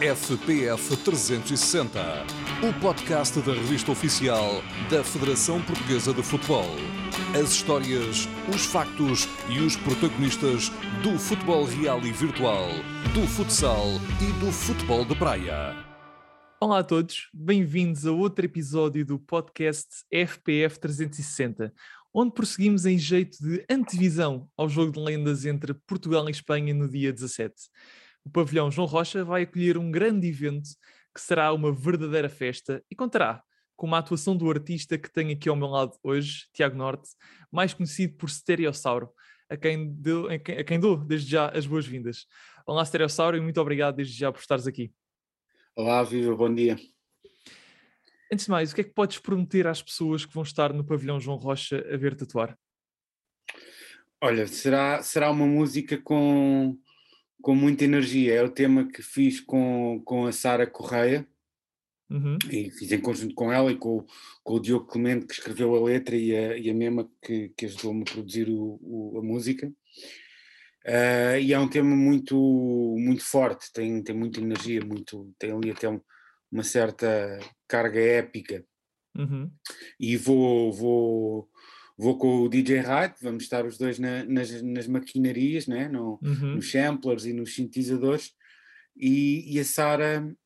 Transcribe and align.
FPF 0.00 0.94
360, 0.94 1.98
o 2.62 2.80
podcast 2.80 3.40
da 3.40 3.54
revista 3.54 3.90
oficial 3.92 4.62
da 4.90 5.02
Federação 5.02 5.62
Portuguesa 5.62 6.12
de 6.12 6.22
Futebol. 6.22 6.68
As 7.34 7.50
histórias, 7.52 8.28
os 8.54 8.66
factos 8.66 9.26
e 9.48 9.58
os 9.58 9.74
protagonistas 9.76 10.68
do 11.02 11.18
futebol 11.18 11.64
real 11.64 11.98
e 12.00 12.12
virtual, 12.12 12.68
do 13.14 13.26
futsal 13.26 13.86
e 14.20 14.44
do 14.44 14.52
futebol 14.52 15.02
de 15.02 15.16
praia. 15.16 15.74
Olá 16.60 16.80
a 16.80 16.84
todos, 16.84 17.30
bem-vindos 17.32 18.06
a 18.06 18.12
outro 18.12 18.44
episódio 18.44 19.02
do 19.02 19.18
podcast 19.18 20.04
FPF 20.12 20.78
360, 20.78 21.72
onde 22.12 22.34
prosseguimos 22.34 22.84
em 22.84 22.98
jeito 22.98 23.38
de 23.40 23.64
antevisão 23.70 24.46
ao 24.58 24.68
jogo 24.68 24.92
de 24.92 25.00
lendas 25.00 25.46
entre 25.46 25.72
Portugal 25.72 26.28
e 26.28 26.32
Espanha 26.32 26.74
no 26.74 26.86
dia 26.86 27.10
17 27.10 27.54
o 28.26 28.30
pavilhão 28.30 28.72
João 28.72 28.88
Rocha 28.88 29.24
vai 29.24 29.42
acolher 29.42 29.78
um 29.78 29.88
grande 29.88 30.26
evento 30.26 30.70
que 31.14 31.20
será 31.20 31.52
uma 31.52 31.72
verdadeira 31.72 32.28
festa 32.28 32.82
e 32.90 32.96
contará 32.96 33.40
com 33.76 33.86
uma 33.86 33.98
atuação 33.98 34.36
do 34.36 34.50
artista 34.50 34.98
que 34.98 35.12
tenho 35.12 35.30
aqui 35.30 35.48
ao 35.48 35.54
meu 35.54 35.68
lado 35.68 35.96
hoje, 36.02 36.46
Tiago 36.52 36.76
Norte, 36.76 37.08
mais 37.52 37.72
conhecido 37.72 38.16
por 38.16 38.28
Stereossauro, 38.28 39.10
a 39.48 39.56
quem, 39.56 39.94
deu, 39.94 40.28
a 40.28 40.38
quem, 40.40 40.58
a 40.58 40.64
quem 40.64 40.80
dou 40.80 40.96
desde 40.96 41.30
já 41.30 41.50
as 41.50 41.66
boas-vindas. 41.66 42.26
Olá, 42.66 42.84
Stereossauro, 42.84 43.36
e 43.36 43.40
muito 43.40 43.60
obrigado 43.60 43.94
desde 43.94 44.18
já 44.18 44.32
por 44.32 44.40
estares 44.40 44.66
aqui. 44.66 44.92
Olá, 45.76 46.02
Viva, 46.02 46.34
bom 46.34 46.52
dia. 46.52 46.76
Antes 48.32 48.46
de 48.46 48.50
mais, 48.50 48.72
o 48.72 48.74
que 48.74 48.80
é 48.80 48.84
que 48.84 48.94
podes 48.94 49.18
prometer 49.18 49.68
às 49.68 49.80
pessoas 49.80 50.26
que 50.26 50.34
vão 50.34 50.42
estar 50.42 50.72
no 50.72 50.84
pavilhão 50.84 51.20
João 51.20 51.36
Rocha 51.36 51.78
a 51.92 51.96
ver 51.96 52.16
tatuar? 52.16 52.58
Olha, 54.20 54.48
será, 54.48 55.00
será 55.00 55.30
uma 55.30 55.46
música 55.46 55.96
com, 55.96 56.76
com 57.42 57.54
muita 57.54 57.84
energia. 57.84 58.34
É 58.34 58.42
o 58.42 58.50
tema 58.50 58.86
que 58.86 59.02
fiz 59.02 59.40
com, 59.40 60.00
com 60.04 60.26
a 60.26 60.32
Sara 60.32 60.66
Correia. 60.66 61.26
Uhum. 62.08 62.38
E 62.50 62.70
fiz 62.70 62.92
em 62.92 63.00
conjunto 63.00 63.34
com 63.34 63.52
ela 63.52 63.70
e 63.72 63.76
com, 63.76 64.06
com 64.44 64.54
o 64.54 64.60
Diogo 64.60 64.86
Clemente, 64.86 65.26
que 65.26 65.34
escreveu 65.34 65.74
a 65.74 65.82
letra, 65.82 66.16
e 66.16 66.36
a, 66.36 66.56
e 66.56 66.70
a 66.70 66.74
Mema, 66.74 67.10
que, 67.20 67.48
que 67.56 67.66
ajudou-me 67.66 68.02
a 68.02 68.12
produzir 68.12 68.48
o, 68.48 68.78
o, 68.80 69.18
a 69.18 69.22
música. 69.22 69.72
Uh, 70.86 71.40
e 71.42 71.52
é 71.52 71.58
um 71.58 71.68
tema 71.68 71.96
muito, 71.96 72.36
muito 72.96 73.24
forte, 73.24 73.72
tem, 73.72 74.00
tem 74.04 74.14
muita 74.14 74.40
energia, 74.40 74.84
muito, 74.84 75.34
tem 75.36 75.50
ali 75.50 75.72
até 75.72 75.88
um, 75.88 76.00
uma 76.50 76.62
certa 76.62 77.40
carga 77.66 77.98
épica. 77.98 78.64
Uhum. 79.18 79.50
E 79.98 80.16
vou, 80.16 80.72
vou, 80.72 81.50
vou 81.96 82.18
com 82.18 82.42
o 82.42 82.48
DJ 82.48 82.80
Wright, 82.80 83.16
vamos 83.22 83.44
estar 83.44 83.64
os 83.64 83.78
dois 83.78 83.98
na, 83.98 84.24
nas, 84.24 84.62
nas 84.62 84.86
maquinarias, 84.86 85.66
né? 85.66 85.88
no, 85.88 86.20
uhum. 86.22 86.56
nos 86.56 86.70
samplers 86.70 87.24
e 87.24 87.32
nos 87.32 87.54
sintetizadores, 87.54 88.32
e, 88.96 89.54
e 89.54 89.60
a 89.60 89.64
Sara 89.64 90.36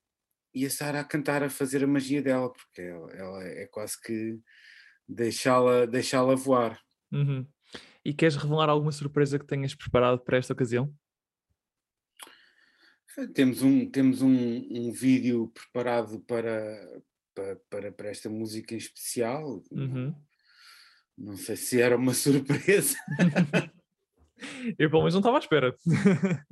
e 0.52 0.66
a 0.66 0.70
Sara 0.70 1.00
a 1.00 1.04
cantar, 1.04 1.42
a 1.42 1.50
fazer 1.50 1.84
a 1.84 1.86
magia 1.86 2.20
dela, 2.20 2.52
porque 2.52 2.82
ela, 2.82 3.12
ela 3.12 3.44
é 3.44 3.66
quase 3.66 4.00
que 4.00 4.38
deixá-la 5.08 5.86
deixá 5.86 6.22
voar. 6.34 6.80
Uhum. 7.12 7.46
E 8.04 8.14
queres 8.14 8.36
revelar 8.36 8.68
alguma 8.68 8.92
surpresa 8.92 9.38
que 9.38 9.46
tenhas 9.46 9.74
preparado 9.74 10.20
para 10.20 10.38
esta 10.38 10.52
ocasião? 10.52 10.92
Temos 13.34 13.62
um, 13.62 13.90
temos 13.90 14.22
um, 14.22 14.30
um 14.30 14.92
vídeo 14.92 15.48
preparado 15.48 16.20
para, 16.20 17.02
para, 17.68 17.92
para, 17.92 18.08
esta 18.08 18.30
música 18.30 18.74
em 18.74 18.78
especial. 18.78 19.62
Uhum. 19.70 20.14
Não 21.20 21.36
sei 21.36 21.54
se 21.54 21.80
era 21.80 21.96
uma 21.96 22.14
surpresa. 22.14 22.96
Eu 24.78 24.88
pelo 24.88 25.02
menos 25.02 25.12
não 25.12 25.20
estava 25.20 25.36
à 25.36 25.40
espera. 25.40 25.76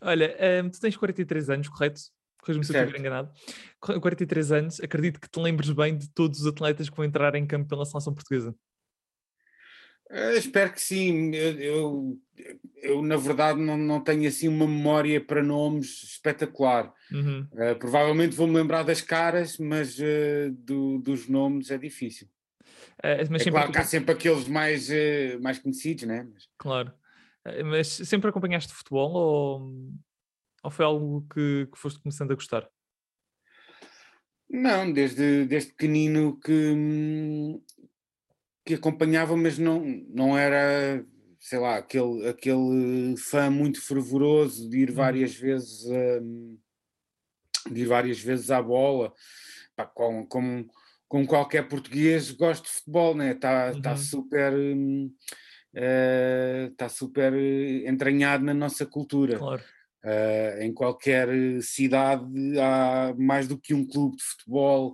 Olha, 0.00 0.36
um, 0.62 0.70
tu 0.70 0.80
tens 0.80 0.96
43 0.96 1.50
anos, 1.50 1.68
correto? 1.68 2.00
Corrijo-me 2.40 2.64
se 2.64 2.76
eu 2.76 2.80
estiver 2.80 3.00
enganado. 3.00 3.32
43 3.80 4.52
anos, 4.52 4.80
acredito 4.80 5.20
que 5.20 5.28
te 5.28 5.40
lembres 5.40 5.70
bem 5.70 5.96
de 5.96 6.08
todos 6.10 6.40
os 6.40 6.46
atletas 6.46 6.88
que 6.88 6.96
vão 6.96 7.04
entrar 7.04 7.34
em 7.34 7.46
campo 7.46 7.68
pela 7.68 7.84
seleção 7.84 8.14
portuguesa. 8.14 8.54
Uh, 10.10 10.36
espero 10.36 10.72
que 10.72 10.80
sim. 10.80 11.34
Eu, 11.34 11.58
eu, 11.58 12.18
eu, 12.82 13.02
na 13.02 13.16
verdade, 13.16 13.58
não, 13.58 13.76
não 13.76 14.00
tenho 14.00 14.28
assim 14.28 14.46
uma 14.46 14.68
memória 14.68 15.20
para 15.20 15.42
nomes 15.42 16.04
espetacular. 16.04 16.92
Uhum. 17.10 17.48
Uh, 17.52 17.76
provavelmente 17.78 18.36
vou-me 18.36 18.54
lembrar 18.54 18.82
das 18.84 19.00
caras, 19.00 19.58
mas 19.58 19.98
uh, 19.98 20.52
do, 20.52 20.98
dos 20.98 21.26
nomes 21.26 21.70
é 21.70 21.78
difícil. 21.78 22.28
Uh, 23.04 23.28
mas 23.30 23.46
é 23.46 23.50
claro 23.50 23.70
que 23.70 23.76
há 23.76 23.84
sempre 23.84 24.12
aqueles 24.14 24.48
mais, 24.48 24.88
uh, 24.88 25.38
mais 25.42 25.58
conhecidos, 25.58 26.04
né? 26.04 26.26
Mas... 26.32 26.48
Claro. 26.56 26.90
Uh, 27.46 27.64
mas 27.66 27.88
sempre 27.88 28.30
acompanhaste 28.30 28.72
futebol 28.72 29.12
ou, 29.12 29.92
ou 30.62 30.70
foi 30.70 30.86
algo 30.86 31.26
que, 31.28 31.68
que 31.70 31.78
foste 31.78 32.00
começando 32.00 32.30
a 32.30 32.34
gostar? 32.34 32.66
Não, 34.48 34.90
desde, 34.90 35.44
desde 35.44 35.72
pequenino 35.72 36.40
que, 36.40 37.60
que 38.64 38.74
acompanhava, 38.74 39.36
mas 39.36 39.58
não, 39.58 39.84
não 40.08 40.38
era, 40.38 41.04
sei 41.40 41.58
lá, 41.58 41.76
aquele, 41.76 42.26
aquele 42.26 43.16
fã 43.18 43.50
muito 43.50 43.82
fervoroso 43.82 44.70
de 44.70 44.78
ir 44.78 44.88
uhum. 44.88 44.96
várias 44.96 45.34
vezes 45.34 45.90
a, 45.90 46.20
de 47.70 47.80
ir 47.82 47.86
várias 47.86 48.18
vezes 48.18 48.50
à 48.50 48.62
bola, 48.62 49.12
pá, 49.76 49.90
como 51.14 51.28
qualquer 51.28 51.68
português, 51.68 52.32
gosto 52.32 52.64
de 52.64 52.70
futebol, 52.70 53.14
né? 53.14 53.30
Está 53.30 53.70
tá 53.70 53.76
uhum. 53.76 53.82
tá 53.82 53.96
super. 53.96 54.52
Está 55.72 56.86
uh, 56.86 56.90
super 56.90 57.32
entranhado 57.86 58.44
na 58.44 58.52
nossa 58.52 58.84
cultura. 58.84 59.38
Claro. 59.38 59.62
Uh, 60.04 60.62
em 60.62 60.74
qualquer 60.74 61.28
cidade 61.62 62.24
há 62.58 63.14
mais 63.16 63.46
do 63.46 63.56
que 63.56 63.72
um 63.72 63.86
clube 63.86 64.16
de 64.16 64.24
futebol, 64.24 64.92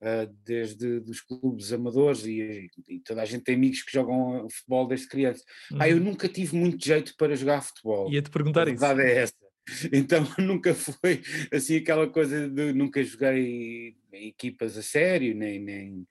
uh, 0.00 0.34
desde 0.42 1.00
dos 1.00 1.20
clubes 1.20 1.70
amadores, 1.70 2.24
e, 2.24 2.70
e, 2.88 3.00
toda 3.00 3.20
a 3.20 3.26
gente 3.26 3.44
tem 3.44 3.54
amigos 3.54 3.82
que 3.82 3.92
jogam 3.92 4.48
futebol 4.48 4.88
desde 4.88 5.06
criança. 5.06 5.44
Uhum. 5.70 5.78
Ah, 5.82 5.88
eu 5.88 5.98
uhum. 5.98 6.04
nunca 6.04 6.28
tive 6.30 6.56
muito 6.56 6.82
jeito 6.82 7.14
para 7.18 7.36
jogar 7.36 7.60
futebol. 7.60 8.10
Ia-te 8.10 8.30
perguntar 8.30 8.66
a 8.66 8.70
isso. 8.70 8.82
A 8.82 8.94
verdade 8.94 9.10
é 9.10 9.18
essa. 9.18 9.41
Então 9.92 10.24
nunca 10.38 10.74
foi 10.74 11.22
assim 11.52 11.76
aquela 11.76 12.08
coisa 12.08 12.48
de 12.48 12.72
nunca 12.72 13.02
joguei 13.02 13.96
em 14.12 14.28
equipas 14.28 14.76
a 14.76 14.82
sério, 14.82 15.34
nem, 15.34 15.58
nem 15.58 16.06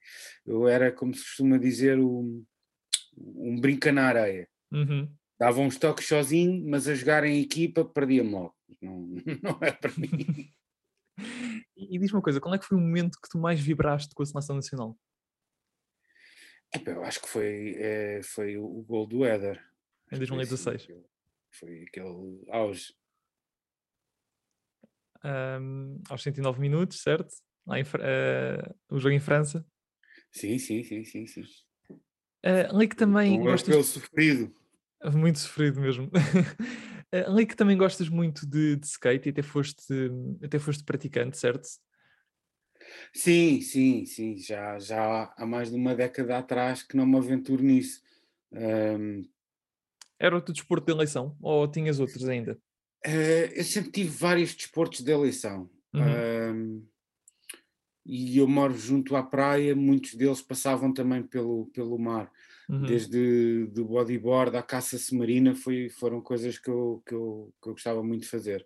eu 0.45 0.67
era 0.67 0.91
como 0.91 1.13
se 1.13 1.23
costuma 1.23 1.57
dizer 1.57 1.99
um, 1.99 2.43
um 3.17 3.59
brinca 3.59 3.91
na 3.91 4.05
areia. 4.07 4.47
Uhum. 4.71 5.11
Dava 5.39 5.59
uns 5.59 5.77
toques 5.77 6.07
sozinho, 6.07 6.63
mas 6.67 6.87
a 6.87 6.95
jogar 6.95 7.23
em 7.23 7.41
equipa 7.41 7.83
perdia-me 7.83 8.31
logo. 8.31 8.55
Não, 8.81 9.07
não 9.43 9.59
é 9.61 9.71
para 9.71 9.91
mim. 9.97 10.51
e, 11.75 11.95
e 11.95 11.99
diz-me 11.99 12.17
uma 12.17 12.23
coisa, 12.23 12.39
qual 12.39 12.53
é 12.55 12.59
que 12.59 12.65
foi 12.65 12.77
o 12.77 12.81
momento 12.81 13.19
que 13.21 13.29
tu 13.29 13.37
mais 13.37 13.59
vibraste 13.59 14.13
com 14.13 14.23
a 14.23 14.25
seleção 14.25 14.55
nacional? 14.55 14.97
Eu 16.85 17.03
acho 17.03 17.21
que 17.21 17.27
foi, 17.27 17.75
é, 17.77 18.21
foi 18.23 18.55
o, 18.57 18.81
gol 18.87 19.05
do 19.05 19.25
Éder. 19.25 19.61
Em 20.11 20.17
2016. 20.17 20.85
Foi, 20.85 21.03
foi 21.51 21.83
aquele 21.83 22.45
auge 22.49 22.93
um, 25.23 26.01
aos 26.09 26.23
109 26.23 26.59
minutos, 26.59 27.01
certo? 27.01 27.33
Lá 27.65 27.79
em, 27.79 27.83
uh, 27.83 28.75
o 28.89 28.99
jogo 28.99 29.13
em 29.13 29.19
França. 29.19 29.65
Sim, 30.31 30.57
sim, 30.57 30.83
sim, 30.83 31.03
sim, 31.03 31.27
sim. 31.27 31.43
Uh, 32.43 32.75
ali 32.75 32.87
que 32.87 32.95
também 32.95 33.39
um 33.39 33.43
gostas... 33.43 33.85
sofrido. 33.85 34.53
Muito 35.13 35.39
sofrido 35.39 35.79
mesmo. 35.79 36.05
uh, 36.07 37.31
ali 37.31 37.45
que 37.45 37.55
também 37.55 37.77
gostas 37.77 38.09
muito 38.09 38.47
de, 38.47 38.75
de, 38.77 38.85
skate 38.85 39.29
e 39.29 39.31
até 39.31 39.41
foste, 39.41 40.11
até 40.43 40.57
foste 40.57 40.83
praticante, 40.83 41.37
certo? 41.37 41.67
Sim, 43.13 43.61
sim, 43.61 44.05
sim. 44.05 44.37
Já, 44.37 44.79
já 44.79 45.33
há 45.37 45.45
mais 45.45 45.69
de 45.69 45.75
uma 45.75 45.95
década 45.95 46.37
atrás 46.37 46.81
que 46.81 46.97
não 46.97 47.05
me 47.05 47.17
aventuro 47.17 47.63
nisso. 47.63 48.01
Um... 48.51 49.23
Era 50.19 50.37
o 50.37 50.41
teu 50.41 50.53
desporto 50.53 50.85
de 50.85 50.91
eleição 50.91 51.37
ou 51.41 51.67
tinhas 51.67 51.99
outros 51.99 52.27
ainda? 52.27 52.59
Uh, 53.05 53.51
eu 53.55 53.63
sempre 53.63 53.91
tive 53.91 54.09
vários 54.09 54.53
desportos 54.53 55.01
de 55.01 55.11
eleição. 55.11 55.69
Uhum. 55.93 56.87
e 58.05 58.37
eu 58.37 58.47
moro 58.47 58.73
junto 58.77 59.13
à 59.17 59.23
praia, 59.23 59.75
muitos 59.75 60.15
deles 60.15 60.41
passavam 60.41 60.93
também 60.93 61.21
pelo, 61.21 61.65
pelo 61.73 61.99
mar. 61.99 62.31
Uhum. 62.69 62.83
Desde 62.83 63.65
do 63.67 63.83
bodyboard 63.83 64.55
à 64.55 64.63
caça 64.63 64.97
submarina 64.97 65.53
foi, 65.53 65.89
foram 65.89 66.21
coisas 66.21 66.57
que 66.57 66.69
eu, 66.69 67.03
que, 67.05 67.13
eu, 67.13 67.53
que 67.61 67.67
eu 67.67 67.73
gostava 67.73 68.01
muito 68.01 68.21
de 68.21 68.29
fazer. 68.29 68.65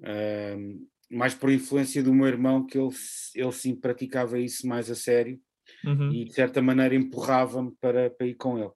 Uh, 0.00 0.88
mais 1.10 1.34
por 1.34 1.50
influência 1.50 2.02
do 2.02 2.14
meu 2.14 2.26
irmão, 2.26 2.64
que 2.64 2.78
ele, 2.78 2.94
ele 3.34 3.52
sim 3.52 3.74
praticava 3.74 4.38
isso 4.38 4.66
mais 4.66 4.90
a 4.90 4.94
sério 4.94 5.38
uhum. 5.84 6.12
e 6.12 6.24
de 6.24 6.32
certa 6.32 6.62
maneira 6.62 6.94
empurrava-me 6.94 7.72
para, 7.78 8.08
para 8.08 8.26
ir 8.26 8.34
com 8.36 8.58
ele 8.58 8.72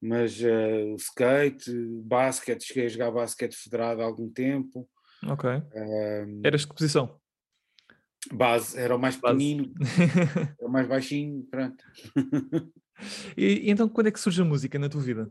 mas 0.00 0.40
uh, 0.40 0.94
o 0.94 0.96
skate, 0.96 1.70
basquete, 2.02 2.64
cheguei 2.64 2.86
a 2.86 2.88
jogar 2.88 3.10
basquete 3.10 3.54
federado 3.54 4.00
há 4.00 4.04
algum 4.04 4.30
tempo. 4.30 4.88
Ok. 5.26 5.50
Um, 5.50 6.40
Eras 6.42 6.62
de 6.62 6.68
que 6.68 6.74
posição? 6.74 7.20
Base, 8.32 8.78
era 8.78 8.94
o 8.94 8.98
mais 8.98 9.16
pequenino, 9.16 9.72
era 10.58 10.68
o 10.68 10.70
mais 10.70 10.86
baixinho, 10.86 11.42
pronto. 11.50 11.84
e, 13.36 13.66
e, 13.66 13.70
então 13.70 13.88
quando 13.88 14.08
é 14.08 14.10
que 14.10 14.20
surge 14.20 14.42
a 14.42 14.44
música 14.44 14.78
na 14.78 14.88
tua 14.88 15.00
vida? 15.00 15.30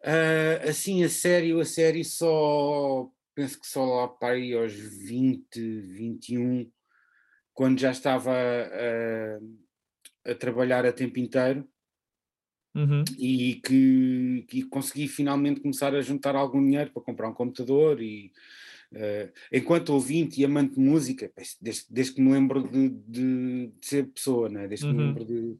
Uh, 0.00 0.68
assim, 0.68 1.02
a 1.02 1.08
sério, 1.08 1.60
a 1.60 1.64
sério, 1.64 2.04
só 2.04 3.08
penso 3.34 3.60
que 3.60 3.66
só 3.66 3.84
lá 3.84 4.08
para 4.08 4.34
aí 4.34 4.54
aos 4.54 4.72
20, 4.72 5.80
21, 5.80 6.70
quando 7.52 7.80
já 7.80 7.90
estava 7.90 8.32
a, 8.32 10.30
a 10.30 10.34
trabalhar 10.34 10.86
a 10.86 10.92
tempo 10.92 11.18
inteiro 11.18 11.68
uhum. 12.76 13.04
e 13.18 13.54
que, 13.64 14.44
que, 14.48 14.62
consegui 14.64 15.08
finalmente 15.08 15.60
começar 15.60 15.94
a 15.94 16.02
juntar 16.02 16.36
algum 16.36 16.62
dinheiro 16.62 16.90
para 16.92 17.02
comprar 17.02 17.28
um 17.28 17.34
computador 17.34 18.00
e 18.00 18.30
uh, 18.92 19.32
enquanto 19.50 19.90
ouvinte 19.90 20.40
e 20.40 20.44
amante 20.44 20.74
de 20.74 20.80
música, 20.80 21.32
desde, 21.60 21.86
desde 21.90 22.14
que 22.14 22.20
me 22.20 22.32
lembro 22.32 22.68
de, 22.68 22.90
de, 22.90 23.66
de 23.68 23.86
ser 23.86 24.06
pessoa, 24.08 24.48
né? 24.48 24.68
desde 24.68 24.86
uhum. 24.86 24.92
que 24.92 24.96
me 24.96 25.02
uhum. 25.02 25.08
lembro 25.08 25.24
de, 25.24 25.58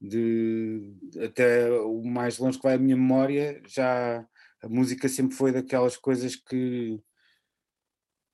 de 0.00 1.24
até 1.24 1.70
o 1.70 2.02
mais 2.02 2.38
longe 2.38 2.58
que 2.58 2.64
vai 2.64 2.74
a 2.74 2.78
minha 2.78 2.96
memória, 2.96 3.62
já 3.66 4.26
a 4.62 4.68
música 4.68 5.08
sempre 5.08 5.36
foi 5.36 5.52
daquelas 5.52 5.96
coisas 5.96 6.34
que 6.34 7.00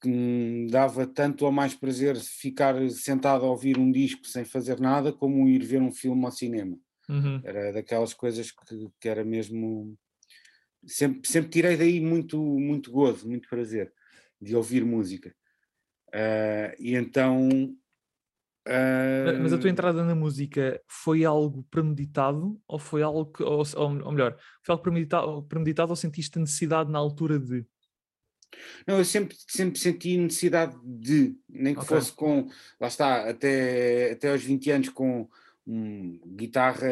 que 0.01 0.09
me 0.09 0.71
dava 0.71 1.07
tanto 1.07 1.45
ou 1.47 1.53
mais 1.53 1.75
prazer 1.75 2.17
ficar 2.17 2.75
sentado 2.91 3.45
a 3.47 3.51
ouvir 3.51 3.79
um 3.79 3.91
disco 3.91 4.27
sem 4.27 4.45
fazer 4.45 4.79
nada, 4.79 5.13
como 5.13 5.49
ir 5.49 5.65
ver 5.65 5.81
um 5.81 5.91
filme 5.91 6.25
ao 6.25 6.31
cinema. 6.31 6.79
Uhum. 7.09 7.41
Era 7.45 7.73
daquelas 7.73 8.13
coisas 8.13 8.51
que, 8.51 8.91
que 9.01 9.09
era 9.09 9.25
mesmo. 9.25 9.97
Sempre, 10.87 11.29
sempre 11.29 11.51
tirei 11.51 11.77
daí 11.77 12.01
muito, 12.01 12.39
muito 12.39 12.91
gozo, 12.91 13.29
muito 13.29 13.49
prazer 13.49 13.93
de 14.41 14.55
ouvir 14.55 14.85
música. 14.85 15.35
Uh, 16.09 16.75
e 16.79 16.95
então. 16.95 17.49
Uh... 18.67 19.41
Mas 19.41 19.53
a 19.53 19.59
tua 19.59 19.71
entrada 19.71 20.05
na 20.05 20.15
música 20.15 20.81
foi 20.89 21.25
algo 21.25 21.65
premeditado 21.71 22.61
ou 22.67 22.79
foi 22.79 23.03
algo 23.03 23.27
que, 23.27 23.43
ou, 23.43 23.63
ou 23.77 24.13
melhor, 24.13 24.37
foi 24.63 24.73
algo 24.73 24.83
premeditado, 24.83 25.43
premeditado 25.45 25.91
ou 25.91 25.97
sentiste 25.97 26.39
necessidade 26.39 26.91
na 26.91 26.99
altura 26.99 27.39
de? 27.39 27.65
Não, 28.87 28.99
eu 28.99 29.05
sempre, 29.05 29.37
sempre 29.47 29.79
senti 29.79 30.17
necessidade 30.17 30.77
de, 30.83 31.37
nem 31.49 31.75
que 31.75 31.81
okay. 31.81 31.97
fosse 31.97 32.13
com, 32.13 32.49
lá 32.81 32.89
está, 32.89 33.29
até, 33.29 34.13
até 34.13 34.31
aos 34.31 34.43
20 34.43 34.71
anos 34.71 34.89
com 34.89 35.29
um, 35.67 36.21
guitarra 36.37 36.89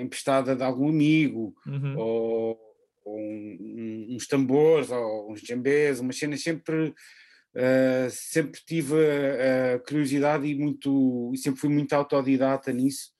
emprestada 0.00 0.54
de 0.54 0.62
algum 0.62 0.88
amigo, 0.88 1.54
uhum. 1.66 1.98
ou, 1.98 2.60
ou 3.04 3.18
um, 3.18 4.06
uns 4.10 4.26
tambores, 4.26 4.90
ou 4.90 5.32
uns 5.32 5.40
djembés, 5.40 6.00
umas 6.00 6.16
cenas 6.16 6.42
sempre, 6.42 6.88
uh, 6.88 8.10
sempre 8.10 8.60
tive 8.64 8.94
a, 8.94 9.74
a, 9.74 9.78
curiosidade 9.80 10.46
e 10.46 10.54
muito, 10.54 11.30
e 11.34 11.38
sempre 11.38 11.60
fui 11.60 11.70
muito 11.70 11.92
autodidata 11.92 12.72
nisso, 12.72 13.10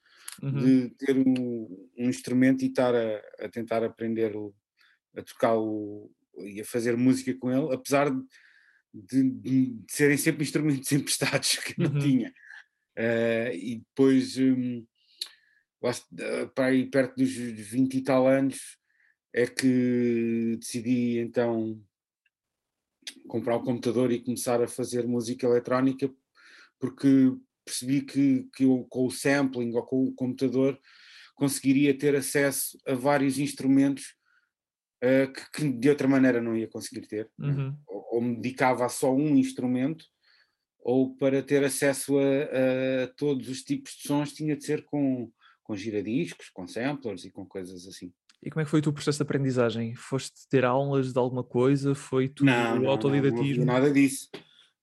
uhum. 0.43 0.52
de 0.52 0.90
ter 0.90 1.16
um, 1.16 1.88
um, 1.98 2.08
instrumento 2.08 2.62
e 2.62 2.69
estar 2.69 2.94
a, 2.94 3.44
a 3.44 3.48
tentar 3.48 3.82
aprender 3.82 4.32
a 5.16 5.22
tocar 5.22 5.56
o 5.56 6.10
e 6.38 6.60
a 6.60 6.64
fazer 6.64 6.96
música 6.96 7.34
com 7.34 7.50
ele, 7.50 7.75
apesar 7.75 8.10
de, 8.10 9.31
de, 9.31 9.66
de 9.70 9.84
serem 9.88 10.16
sempre 10.16 10.43
instrumentos 10.43 10.90
emprestados 10.93 11.56
que 11.58 11.78
não 11.78 11.93
uhum. 11.93 11.98
tinha. 11.98 12.32
Uh, 12.96 13.52
e 13.55 13.82
depois, 13.87 14.37
um, 14.38 14.84
para 16.55 16.67
aí 16.67 16.88
perto 16.88 17.17
dos 17.17 17.31
20 17.31 17.94
e 17.94 18.02
tal 18.02 18.26
anos, 18.26 18.79
é 19.32 19.46
que 19.46 20.56
decidi 20.61 21.19
então 21.19 21.82
comprar 23.26 23.56
um 23.56 23.64
computador 23.64 24.12
e 24.12 24.23
começar 24.23 24.62
a 24.62 24.69
fazer 24.69 25.06
música 25.06 25.46
eletrónica, 25.46 26.11
porque 26.79 27.34
percebi 27.64 28.02
que, 28.02 28.49
que 28.55 28.64
eu 28.64 28.87
com 28.88 29.06
o 29.06 29.11
sampling 29.11 29.75
ou 29.75 29.82
com 29.84 30.05
o 30.05 30.14
computador 30.14 30.79
conseguiria 31.34 31.96
ter 31.96 32.14
acesso 32.14 32.79
a 32.87 32.94
vários 32.94 33.38
instrumentos 33.38 34.14
uh, 35.02 35.32
que, 35.32 35.50
que, 35.52 35.73
de 35.73 35.88
outra 35.88 36.06
maneira 36.06 36.40
não 36.40 36.56
ia 36.56 36.69
conseguir 36.69 37.06
ter, 37.06 37.31
né? 37.38 37.52
uhum. 37.52 37.76
ou, 37.87 38.06
ou, 38.12 38.20
me 38.20 38.37
dedicava 38.37 38.84
a 38.84 38.88
só 38.88 39.12
um 39.14 39.37
instrumento, 39.37 40.05
ou 40.79 41.17
para 41.17 41.43
ter 41.43 41.64
acesso 41.64 42.19
a, 42.19 42.23
a, 42.23 43.06
todos 43.17 43.49
os 43.49 43.62
tipos 43.62 43.93
de 43.93 44.08
sons 44.08 44.32
tinha 44.32 44.56
de 44.56 44.64
ser 44.64 44.84
com, 44.84 45.32
com 45.62 45.76
giradiscos, 45.76 46.50
com 46.50 46.67
samplers 46.67 47.25
e 47.25 47.31
com 47.31 47.47
coisas 47.47 47.87
assim. 47.87 48.12
E 48.43 48.50
como 48.50 48.61
é 48.61 48.64
que 48.64 48.70
foi 48.70 48.81
o 48.81 48.82
teu 48.82 48.93
processo 48.93 49.19
de 49.19 49.23
aprendizagem? 49.23 49.94
Foste 49.94 50.49
ter 50.49 50.64
aulas 50.64 51.12
de 51.12 51.19
alguma 51.19 51.44
coisa? 51.44 51.94
Foi 51.94 52.29
tudo 52.29 52.47
não, 52.47 52.81
não, 52.81 52.91
autodidatismo? 52.91 53.64
Não, 53.64 53.67
não 53.67 53.76
havia 53.76 53.81
nada 53.81 53.93
disso. 53.93 54.29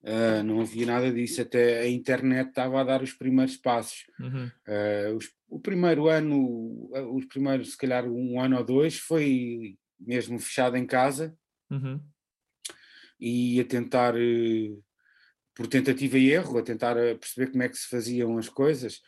Uh, 0.01 0.41
não 0.45 0.61
havia 0.61 0.85
nada 0.85 1.11
disso, 1.11 1.41
até 1.41 1.81
a 1.81 1.89
internet 1.89 2.47
estava 2.47 2.79
a 2.79 2.83
dar 2.85 3.03
os 3.03 3.11
primeiros 3.11 3.57
passos. 3.57 4.05
Uhum. 4.17 4.49
Uh, 4.65 5.15
os, 5.17 5.29
o 5.49 5.59
primeiro 5.59 6.07
ano, 6.07 6.89
os 7.13 7.25
primeiros, 7.25 7.71
se 7.71 7.77
calhar 7.77 8.05
um 8.05 8.39
ano 8.39 8.57
ou 8.57 8.63
dois, 8.63 8.97
foi 8.97 9.77
mesmo 9.99 10.39
fechado 10.39 10.77
em 10.77 10.85
casa 10.85 11.35
uhum. 11.69 11.99
e 13.19 13.59
a 13.59 13.65
tentar, 13.65 14.15
eh, 14.15 14.71
por 15.53 15.67
tentativa 15.67 16.17
e 16.17 16.29
erro, 16.29 16.57
a 16.57 16.63
tentar 16.63 16.95
eh, 16.95 17.15
perceber 17.15 17.51
como 17.51 17.63
é 17.63 17.69
que 17.69 17.77
se 17.77 17.87
faziam 17.89 18.37
as 18.37 18.47
coisas. 18.47 19.01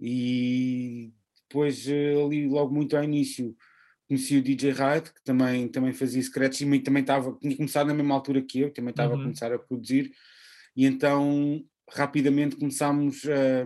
E 0.00 1.12
depois, 1.48 1.86
eh, 1.88 2.14
ali 2.22 2.48
logo 2.48 2.74
muito 2.74 2.96
ao 2.96 3.04
início, 3.04 3.56
conheci 4.08 4.36
o 4.36 4.42
DJ 4.42 4.72
Riot, 4.72 5.12
que 5.12 5.22
também, 5.24 5.68
também 5.68 5.92
fazia 5.92 6.22
secretos 6.22 6.60
e 6.60 6.80
também 6.80 7.02
estava, 7.02 7.36
tinha 7.40 7.56
começado 7.56 7.86
na 7.86 7.94
mesma 7.94 8.14
altura 8.14 8.42
que 8.42 8.60
eu, 8.60 8.72
também 8.72 8.90
estava 8.90 9.14
uhum. 9.14 9.20
a 9.20 9.22
começar 9.24 9.52
a 9.52 9.58
produzir, 9.58 10.12
e 10.76 10.86
então 10.86 11.64
rapidamente 11.90 12.56
começámos 12.56 13.22
a, 13.26 13.64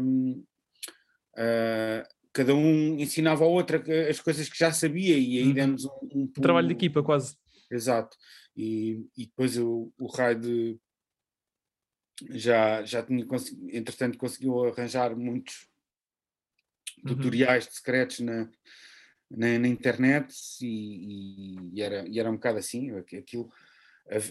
a, 1.40 2.08
cada 2.32 2.54
um 2.54 2.98
ensinava 2.98 3.44
ao 3.44 3.52
outro 3.52 3.82
as 4.10 4.20
coisas 4.20 4.48
que 4.48 4.58
já 4.58 4.72
sabia 4.72 5.16
e 5.16 5.38
aí 5.38 5.48
uhum. 5.48 5.52
demos 5.54 5.84
um, 5.84 5.90
um, 6.12 6.22
um 6.22 6.26
trabalho 6.42 6.68
de 6.68 6.74
equipa 6.74 7.02
quase. 7.02 7.36
Exato. 7.70 8.16
E, 8.56 9.06
e 9.16 9.26
depois 9.26 9.58
o, 9.58 9.92
o 9.98 10.06
Raid 10.06 10.78
já, 12.30 12.84
já 12.84 13.02
tinha 13.02 13.24
conseguido, 13.26 13.76
entretanto 13.76 14.18
conseguiu 14.18 14.64
arranjar 14.64 15.16
muitos. 15.16 15.68
Tutoriais 17.04 17.66
de 17.66 17.74
secretos 17.74 18.20
na, 18.20 18.48
na, 19.30 19.58
na 19.58 19.68
internet 19.68 20.34
e, 20.62 21.56
e, 21.72 21.82
era, 21.82 22.06
e 22.08 22.18
era 22.18 22.30
um 22.30 22.34
bocado 22.34 22.58
assim, 22.58 22.90
aquilo 22.96 23.50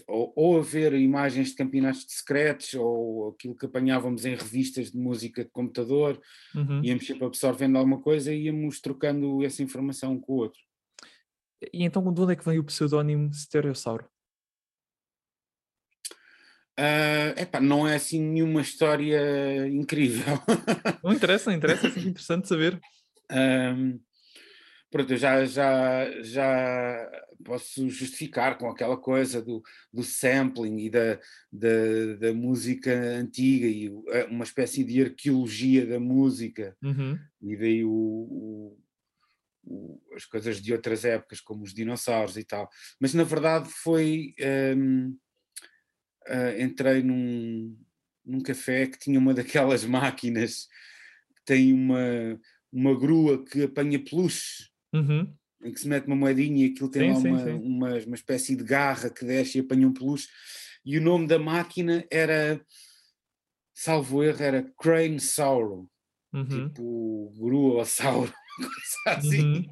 ou, 0.06 0.32
ou 0.34 0.58
a 0.58 0.62
ver 0.62 0.94
imagens 0.94 1.50
de 1.50 1.56
campeonatos 1.56 2.06
de 2.06 2.12
secretos, 2.12 2.74
ou 2.74 3.30
aquilo 3.30 3.54
que 3.54 3.66
apanhávamos 3.66 4.24
em 4.24 4.34
revistas 4.34 4.90
de 4.90 4.98
música 4.98 5.44
de 5.44 5.50
computador, 5.50 6.20
uhum. 6.54 6.82
íamos 6.82 7.06
sempre 7.06 7.24
absorvendo 7.24 7.76
alguma 7.76 8.00
coisa 8.00 8.32
e 8.32 8.44
íamos 8.44 8.80
trocando 8.80 9.44
essa 9.44 9.62
informação 9.62 10.14
um 10.14 10.20
com 10.20 10.32
o 10.32 10.36
outro. 10.36 10.60
E 11.72 11.84
então 11.84 12.02
de 12.12 12.20
onde 12.20 12.32
é 12.32 12.36
que 12.36 12.44
vem 12.44 12.58
o 12.58 12.64
pseudónimo 12.64 13.32
Stereossauro? 13.32 14.08
Uh, 16.78 17.40
epá, 17.40 17.58
não 17.58 17.88
é 17.88 17.94
assim 17.94 18.20
nenhuma 18.20 18.60
história 18.60 19.66
incrível. 19.68 20.24
Não 21.02 21.12
interessa, 21.12 21.50
não 21.50 21.56
interessa, 21.56 21.86
é 21.86 22.02
interessante 22.02 22.48
saber. 22.48 22.78
Um, 23.30 23.98
pronto, 24.90 25.12
eu 25.12 25.16
já, 25.16 25.44
já, 25.46 26.22
já 26.22 27.10
posso 27.44 27.88
justificar 27.88 28.58
com 28.58 28.68
aquela 28.68 28.96
coisa 28.96 29.40
do, 29.40 29.62
do 29.92 30.02
sampling 30.02 30.78
e 30.78 30.90
da, 30.90 31.18
da, 31.50 32.16
da, 32.20 32.34
música 32.34 32.92
antiga 32.92 33.66
e 33.66 33.86
eh, 34.08 34.24
uma 34.24 34.44
espécie 34.44 34.84
de 34.84 35.02
arqueologia 35.02 35.86
da 35.86 36.00
música, 36.00 36.76
uhum. 36.82 37.18
e 37.40 37.56
daí 37.56 37.84
o, 37.84 37.90
o, 37.90 38.78
o, 39.64 40.00
as 40.14 40.24
coisas 40.24 40.60
de 40.60 40.72
outras 40.72 41.04
épocas, 41.04 41.40
como 41.40 41.62
os 41.62 41.72
dinossauros 41.72 42.36
e 42.36 42.44
tal. 42.44 42.68
Mas 43.00 43.14
na 43.14 43.22
verdade 43.22 43.70
foi. 43.70 44.34
Um, 44.76 45.16
uh, 46.28 46.60
entrei 46.60 47.02
num, 47.02 47.76
num 48.24 48.40
café 48.40 48.86
que 48.86 48.98
tinha 48.98 49.18
uma 49.18 49.34
daquelas 49.34 49.84
máquinas 49.86 50.68
que 51.36 51.44
tem 51.44 51.72
uma, 51.72 52.40
uma 52.72 52.98
grua 52.98 53.44
que 53.44 53.64
apanha 53.64 54.02
peluche 54.02 54.66
Uhum. 54.96 55.32
Em 55.62 55.72
que 55.72 55.80
se 55.80 55.88
mete 55.88 56.06
uma 56.06 56.16
moedinha 56.16 56.66
e 56.66 56.70
aquilo 56.70 56.90
tem 56.90 57.14
sim, 57.14 57.28
lá 57.28 57.30
uma, 57.30 57.38
sim, 57.38 57.44
sim. 57.44 57.66
Uma, 57.66 57.98
uma 57.98 58.14
espécie 58.14 58.56
de 58.56 58.64
garra 58.64 59.10
que 59.10 59.24
desce 59.24 59.58
e 59.58 59.60
apanha 59.60 59.88
um 59.88 59.92
peluche. 59.92 60.28
E 60.84 60.98
o 60.98 61.02
nome 61.02 61.26
da 61.26 61.38
máquina 61.38 62.06
era, 62.10 62.60
salvo 63.74 64.22
erro, 64.22 64.42
era 64.42 64.72
Crane 64.78 65.20
Sauro. 65.20 65.90
Uhum. 66.32 66.68
Tipo 66.68 67.32
grua 67.38 67.78
ou 67.78 67.84
sauro, 67.84 68.32
assim. 69.06 69.42
Uhum. 69.42 69.70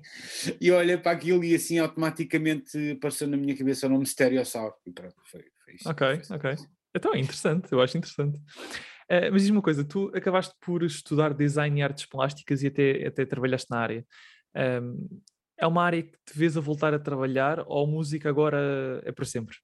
E 0.61 0.70
olha 0.70 0.96
para 0.96 1.12
aquilo 1.12 1.44
e 1.44 1.54
assim 1.54 1.78
automaticamente 1.78 2.92
apareceu 2.92 3.28
na 3.28 3.37
minha 3.37 3.56
cabeça 3.56 3.87
o 3.87 3.90
nome 3.90 4.06
Stereossauro. 4.06 4.75
E 4.87 4.90
pronto, 4.90 5.14
foi, 5.30 5.44
foi 5.64 5.75
isso. 5.75 5.88
Ok, 5.88 6.25
foi 6.25 6.37
ok. 6.37 6.56
Então 6.94 7.14
é 7.14 7.18
interessante, 7.18 7.73
eu 7.73 7.80
acho 7.80 7.97
interessante. 7.99 8.38
Uh, 8.38 9.30
mas 9.33 9.42
diz 9.42 9.50
uma 9.50 9.62
coisa, 9.62 9.85
tu 9.85 10.11
acabaste 10.14 10.54
por 10.61 10.83
estudar 10.83 11.35
design 11.35 11.80
e 11.80 11.83
artes 11.83 12.06
plásticas 12.06 12.62
e 12.62 12.68
até, 12.68 13.06
até 13.06 13.26
trabalhaste 13.26 13.71
na 13.71 13.78
área. 13.78 14.06
Um, 14.83 15.21
é 15.59 15.66
uma 15.66 15.83
área 15.83 16.02
que 16.02 16.16
te 16.25 16.38
vês 16.38 16.56
a 16.56 16.61
voltar 16.61 16.94
a 16.94 16.99
trabalhar 16.99 17.64
ou 17.66 17.87
música 17.87 18.28
agora 18.28 19.02
é 19.04 19.12
para 19.12 19.25
sempre? 19.25 19.56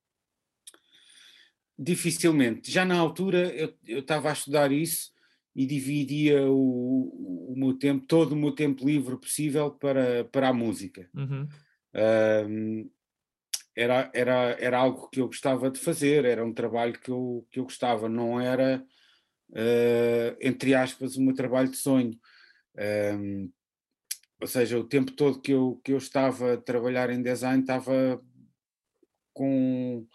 Dificilmente. 1.79 2.71
Já 2.71 2.85
na 2.85 2.99
altura 2.99 3.53
eu 3.55 4.01
estava 4.01 4.29
a 4.29 4.33
estudar 4.33 4.71
isso 4.71 5.11
e 5.55 5.67
dividia 5.67 6.47
o, 6.47 7.53
o, 7.53 7.55
meu 7.57 7.75
tempo, 7.75 8.05
todo 8.07 8.33
o 8.33 8.37
meu 8.37 8.53
tempo 8.53 8.87
livre 8.87 9.17
possível 9.19 9.71
para, 9.71 10.25
para 10.27 10.49
a 10.49 10.53
música. 10.53 11.09
Uhum. 11.15 11.49
Um, 12.49 12.91
era, 13.81 14.11
era, 14.13 14.35
era 14.61 14.79
algo 14.79 15.09
que 15.09 15.21
eu 15.21 15.27
gostava 15.27 15.71
de 15.71 15.81
fazer, 15.81 16.27
era 16.27 16.45
um 16.45 16.53
trabalho 16.53 16.99
que 17.01 17.11
eu, 17.11 17.47
que 17.51 17.59
eu 17.59 17.65
gostava, 17.65 18.11
não 18.11 18.39
era, 18.39 18.85
uh, 19.51 20.37
entre 20.39 20.75
aspas, 20.75 21.17
o 21.17 21.23
meu 21.23 21.35
trabalho 21.35 21.71
de 21.71 21.79
sonho. 21.79 22.19
Um, 23.19 23.51
ou 24.39 24.47
seja, 24.47 24.79
o 24.79 24.85
tempo 24.85 25.13
todo 25.13 25.41
que 25.41 25.53
eu, 25.53 25.81
que 25.83 25.93
eu 25.93 25.97
estava 25.97 26.55
a 26.55 26.57
trabalhar 26.59 27.09
em 27.09 27.23
design 27.23 27.63
estava 27.63 28.23
com, 29.33 30.07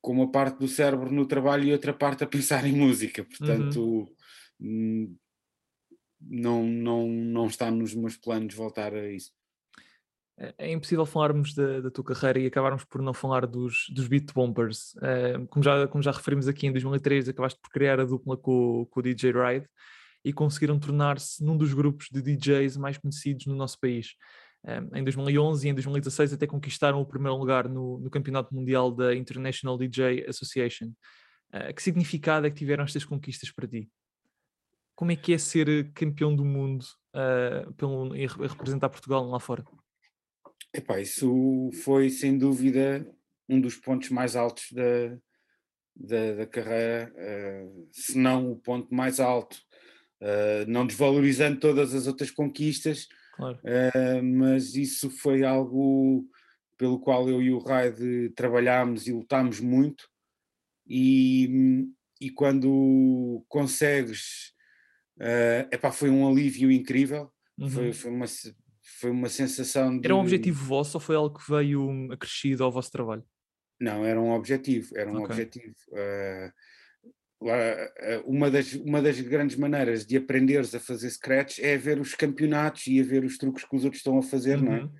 com 0.00 0.12
uma 0.12 0.30
parte 0.30 0.58
do 0.60 0.68
cérebro 0.68 1.12
no 1.12 1.26
trabalho 1.26 1.64
e 1.64 1.72
outra 1.72 1.92
parte 1.92 2.22
a 2.22 2.28
pensar 2.28 2.64
em 2.66 2.76
música, 2.76 3.24
portanto 3.24 4.08
uhum. 4.60 5.16
não, 6.20 6.64
não, 6.64 7.08
não 7.08 7.46
está 7.46 7.72
nos 7.72 7.92
meus 7.92 8.16
planos 8.16 8.54
voltar 8.54 8.94
a 8.94 9.12
isso. 9.12 9.32
É, 10.58 10.72
impossível 10.72 11.06
falarmos 11.06 11.54
da, 11.54 11.80
da, 11.80 11.90
tua 11.90 12.04
carreira 12.04 12.40
e 12.40 12.46
acabarmos 12.46 12.84
por 12.84 13.00
não 13.00 13.14
falar 13.14 13.46
dos, 13.46 13.86
dos 13.94 14.08
Beat 14.08 14.32
Bombers. 14.34 14.94
Uh, 14.94 15.46
como, 15.48 15.62
já, 15.62 15.86
como 15.86 16.02
já 16.02 16.10
referimos 16.10 16.48
aqui, 16.48 16.66
em 16.66 16.72
2003 16.72 17.28
acabaste 17.28 17.60
por 17.60 17.70
criar 17.70 18.00
a 18.00 18.04
dupla 18.04 18.36
com, 18.36 18.84
com 18.90 19.00
o 19.00 19.02
DJ 19.02 19.30
Ride 19.32 19.68
e 20.24 20.32
conseguiram 20.32 20.80
tornar-se 20.80 21.44
num 21.44 21.56
dos 21.56 21.72
grupos 21.72 22.08
de 22.10 22.20
DJs 22.20 22.76
mais 22.76 22.98
conhecidos 22.98 23.46
no 23.46 23.54
nosso 23.54 23.78
país. 23.78 24.16
Em 24.94 25.02
2011 25.02 25.66
e 25.66 25.70
em 25.70 25.74
2016 25.74 26.32
até 26.32 26.46
conquistaram 26.46 27.00
o 27.00 27.06
primeiro 27.06 27.36
lugar 27.36 27.68
no, 27.68 27.98
no 27.98 28.08
Campeonato 28.08 28.54
Mundial 28.54 28.92
da 28.92 29.14
International 29.14 29.76
DJ 29.76 30.24
Association. 30.28 30.92
Uh, 31.52 31.74
que 31.74 31.82
significado 31.82 32.46
é 32.46 32.50
que 32.50 32.56
tiveram 32.56 32.84
estas 32.84 33.04
conquistas 33.04 33.50
para 33.50 33.68
ti? 33.68 33.88
Como 34.94 35.10
é 35.10 35.16
que 35.16 35.32
é 35.32 35.38
ser 35.38 35.92
campeão 35.92 36.34
do 36.34 36.44
mundo 36.44 36.84
uh, 37.14 37.72
pelo, 37.74 38.14
e 38.16 38.26
representar 38.26 38.88
Portugal 38.88 39.24
lá 39.28 39.38
fora? 39.38 39.64
Epá, 40.74 41.00
isso 41.00 41.70
foi 41.84 42.08
sem 42.08 42.38
dúvida 42.38 43.06
um 43.48 43.60
dos 43.60 43.76
pontos 43.76 44.08
mais 44.08 44.34
altos 44.34 44.72
da, 44.72 45.18
da, 45.94 46.34
da 46.36 46.46
carreira, 46.46 47.12
uh, 47.14 47.88
se 47.92 48.16
não 48.16 48.52
o 48.52 48.56
ponto 48.56 48.94
mais 48.94 49.20
alto 49.20 49.56
uh, 50.22 50.64
não 50.66 50.86
desvalorizando 50.86 51.58
todas 51.60 51.94
as 51.94 52.06
outras 52.06 52.30
conquistas, 52.30 53.08
claro. 53.34 53.58
uh, 53.58 54.22
mas 54.22 54.74
isso 54.74 55.10
foi 55.10 55.44
algo 55.44 56.24
pelo 56.78 56.98
qual 56.98 57.28
eu 57.28 57.42
e 57.42 57.50
o 57.52 57.58
Raid 57.58 58.30
trabalhámos 58.30 59.06
e 59.06 59.12
lutámos 59.12 59.60
muito, 59.60 60.08
e, 60.86 61.86
e 62.20 62.30
quando 62.30 63.44
consegues, 63.48 64.52
uh, 65.18 65.68
epá, 65.70 65.92
foi 65.92 66.10
um 66.10 66.28
alívio 66.28 66.70
incrível, 66.70 67.30
uhum. 67.58 67.68
foi, 67.68 67.92
foi, 67.92 68.10
uma, 68.10 68.26
foi 69.02 69.10
uma 69.10 69.28
sensação 69.28 69.98
de... 69.98 70.06
Era 70.06 70.14
um 70.14 70.20
objetivo 70.20 70.64
vosso 70.64 70.96
ou 70.96 71.00
foi 71.00 71.16
algo 71.16 71.36
que 71.36 71.50
veio 71.50 72.08
acrescido 72.12 72.62
ao 72.62 72.70
vosso 72.70 72.92
trabalho? 72.92 73.24
Não, 73.80 74.04
era 74.04 74.20
um 74.20 74.30
objetivo, 74.30 74.96
era 74.96 75.10
um 75.10 75.22
okay. 75.22 75.26
objetivo. 75.26 75.74
Uh, 75.90 76.52
uma 78.24 78.48
das, 78.48 78.74
uma 78.74 79.02
das 79.02 79.20
grandes 79.20 79.56
maneiras 79.56 80.06
de 80.06 80.16
aprenderes 80.16 80.72
a 80.72 80.78
fazer 80.78 81.10
scratch 81.10 81.58
é 81.58 81.76
ver 81.76 81.98
os 81.98 82.14
campeonatos 82.14 82.86
e 82.86 83.00
a 83.00 83.02
ver 83.02 83.24
os 83.24 83.36
truques 83.36 83.64
que 83.64 83.74
os 83.74 83.82
outros 83.82 83.98
estão 83.98 84.16
a 84.18 84.22
fazer, 84.22 84.58
uhum. 84.58 84.64
não 84.64 84.72
é? 84.72 84.82
Uhum. 84.82 84.92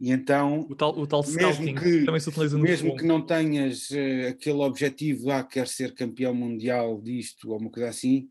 E 0.00 0.10
então, 0.10 0.66
o 0.68 0.74
tal, 0.74 0.98
o 0.98 1.06
tal 1.06 1.24
mesmo 1.28 1.74
que, 1.76 2.04
também 2.04 2.20
se 2.20 2.28
utiliza 2.28 2.58
no 2.58 2.64
Mesmo 2.64 2.96
que 2.96 3.04
não 3.04 3.24
tenhas 3.24 3.88
uh, 3.90 4.28
aquele 4.30 4.58
objetivo, 4.58 5.30
ah, 5.30 5.44
quer 5.44 5.68
ser 5.68 5.94
campeão 5.94 6.34
mundial 6.34 7.00
disto 7.00 7.52
ou 7.52 7.60
uma 7.60 7.70
coisa 7.70 7.88
assim, 7.88 8.28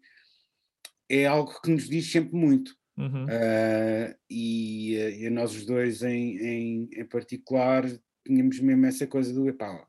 é 1.09 1.25
algo 1.25 1.59
que 1.61 1.71
nos 1.71 1.87
diz 1.87 2.11
sempre 2.11 2.35
muito. 2.35 2.75
Uhum. 2.97 3.25
Uh, 3.25 4.15
e, 4.29 4.97
uh, 4.97 5.23
e, 5.23 5.29
nós 5.29 5.53
os 5.53 5.65
dois 5.65 6.01
em, 6.01 6.37
em, 6.37 6.89
em, 6.93 7.05
particular 7.05 7.83
tínhamos 8.25 8.59
mesmo 8.59 8.85
essa 8.85 9.05
coisa 9.05 9.33
do 9.33 9.49
epá, 9.49 9.85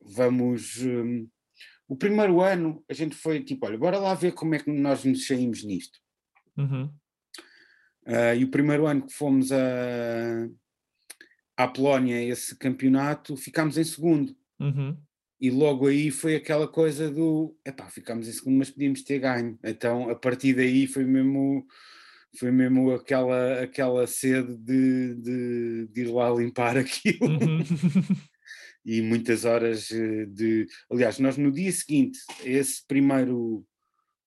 vamos. 0.00 0.82
Um, 0.82 1.26
o 1.88 1.96
primeiro 1.96 2.40
ano 2.40 2.84
a 2.88 2.92
gente 2.92 3.14
foi 3.14 3.42
tipo, 3.42 3.66
olha, 3.66 3.78
bora 3.78 3.98
lá 3.98 4.14
ver 4.14 4.32
como 4.32 4.54
é 4.54 4.58
que 4.58 4.70
nós 4.70 5.04
nos 5.04 5.26
saímos 5.26 5.64
nisto. 5.64 5.98
Uhum. 6.56 6.92
Uh, 8.06 8.36
e 8.38 8.44
o 8.44 8.50
primeiro 8.50 8.86
ano 8.86 9.06
que 9.06 9.14
fomos 9.14 9.50
a, 9.50 10.46
à 11.56 11.66
Polónia, 11.66 12.22
esse 12.22 12.56
campeonato, 12.56 13.36
ficámos 13.36 13.78
em 13.78 13.84
segundo. 13.84 14.36
Uhum. 14.60 14.96
E 15.40 15.50
logo 15.50 15.86
aí 15.86 16.10
foi 16.10 16.36
aquela 16.36 16.68
coisa 16.68 17.10
do, 17.10 17.56
epá, 17.64 17.88
ficámos 17.88 18.28
em 18.28 18.32
segundo, 18.32 18.58
mas 18.58 18.70
podíamos 18.70 19.02
ter 19.02 19.18
ganho. 19.18 19.58
Então 19.62 20.08
a 20.10 20.14
partir 20.14 20.54
daí 20.54 20.86
foi 20.86 21.04
mesmo, 21.04 21.66
foi 22.38 22.50
mesmo 22.50 22.92
aquela, 22.92 23.62
aquela 23.62 24.06
sede 24.06 24.56
de, 24.56 25.14
de, 25.14 25.86
de 25.88 26.00
ir 26.02 26.06
lá 26.06 26.30
limpar 26.30 26.76
aquilo. 26.78 27.28
Uhum. 27.28 27.62
e 28.84 29.00
muitas 29.00 29.44
horas 29.44 29.90
eh, 29.90 30.26
de. 30.26 30.66
Aliás, 30.90 31.18
nós 31.18 31.36
no 31.36 31.50
dia 31.50 31.72
seguinte, 31.72 32.18
esse 32.44 32.86
primeiro 32.86 33.64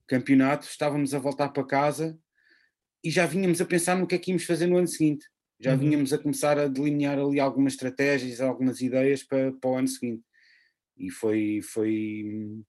campeonato, 0.08 0.66
estávamos 0.66 1.14
a 1.14 1.20
voltar 1.20 1.50
para 1.50 1.66
casa 1.66 2.18
e 3.04 3.12
já 3.12 3.26
vínhamos 3.26 3.62
a 3.62 3.66
pensar 3.66 3.98
no 3.98 4.08
que 4.08 4.16
é 4.16 4.18
que 4.18 4.32
íamos 4.32 4.46
fazer 4.46 4.68
no 4.68 4.78
ano 4.78 4.88
seguinte. 4.88 5.26
Já 5.60 5.74
uhum. 5.74 5.80
vínhamos 5.80 6.14
a 6.14 6.18
começar 6.18 6.58
a 6.58 6.68
delinear 6.68 7.20
ali 7.20 7.40
algumas 7.40 7.74
estratégias, 7.74 8.42
algumas 8.42 8.80
ideias 8.82 9.24
para, 9.24 9.52
para 9.54 9.70
o 9.70 9.76
ano 9.76 9.88
seguinte. 9.88 10.24
E 10.98 11.12
foi, 11.12 11.62
foi 11.62 12.64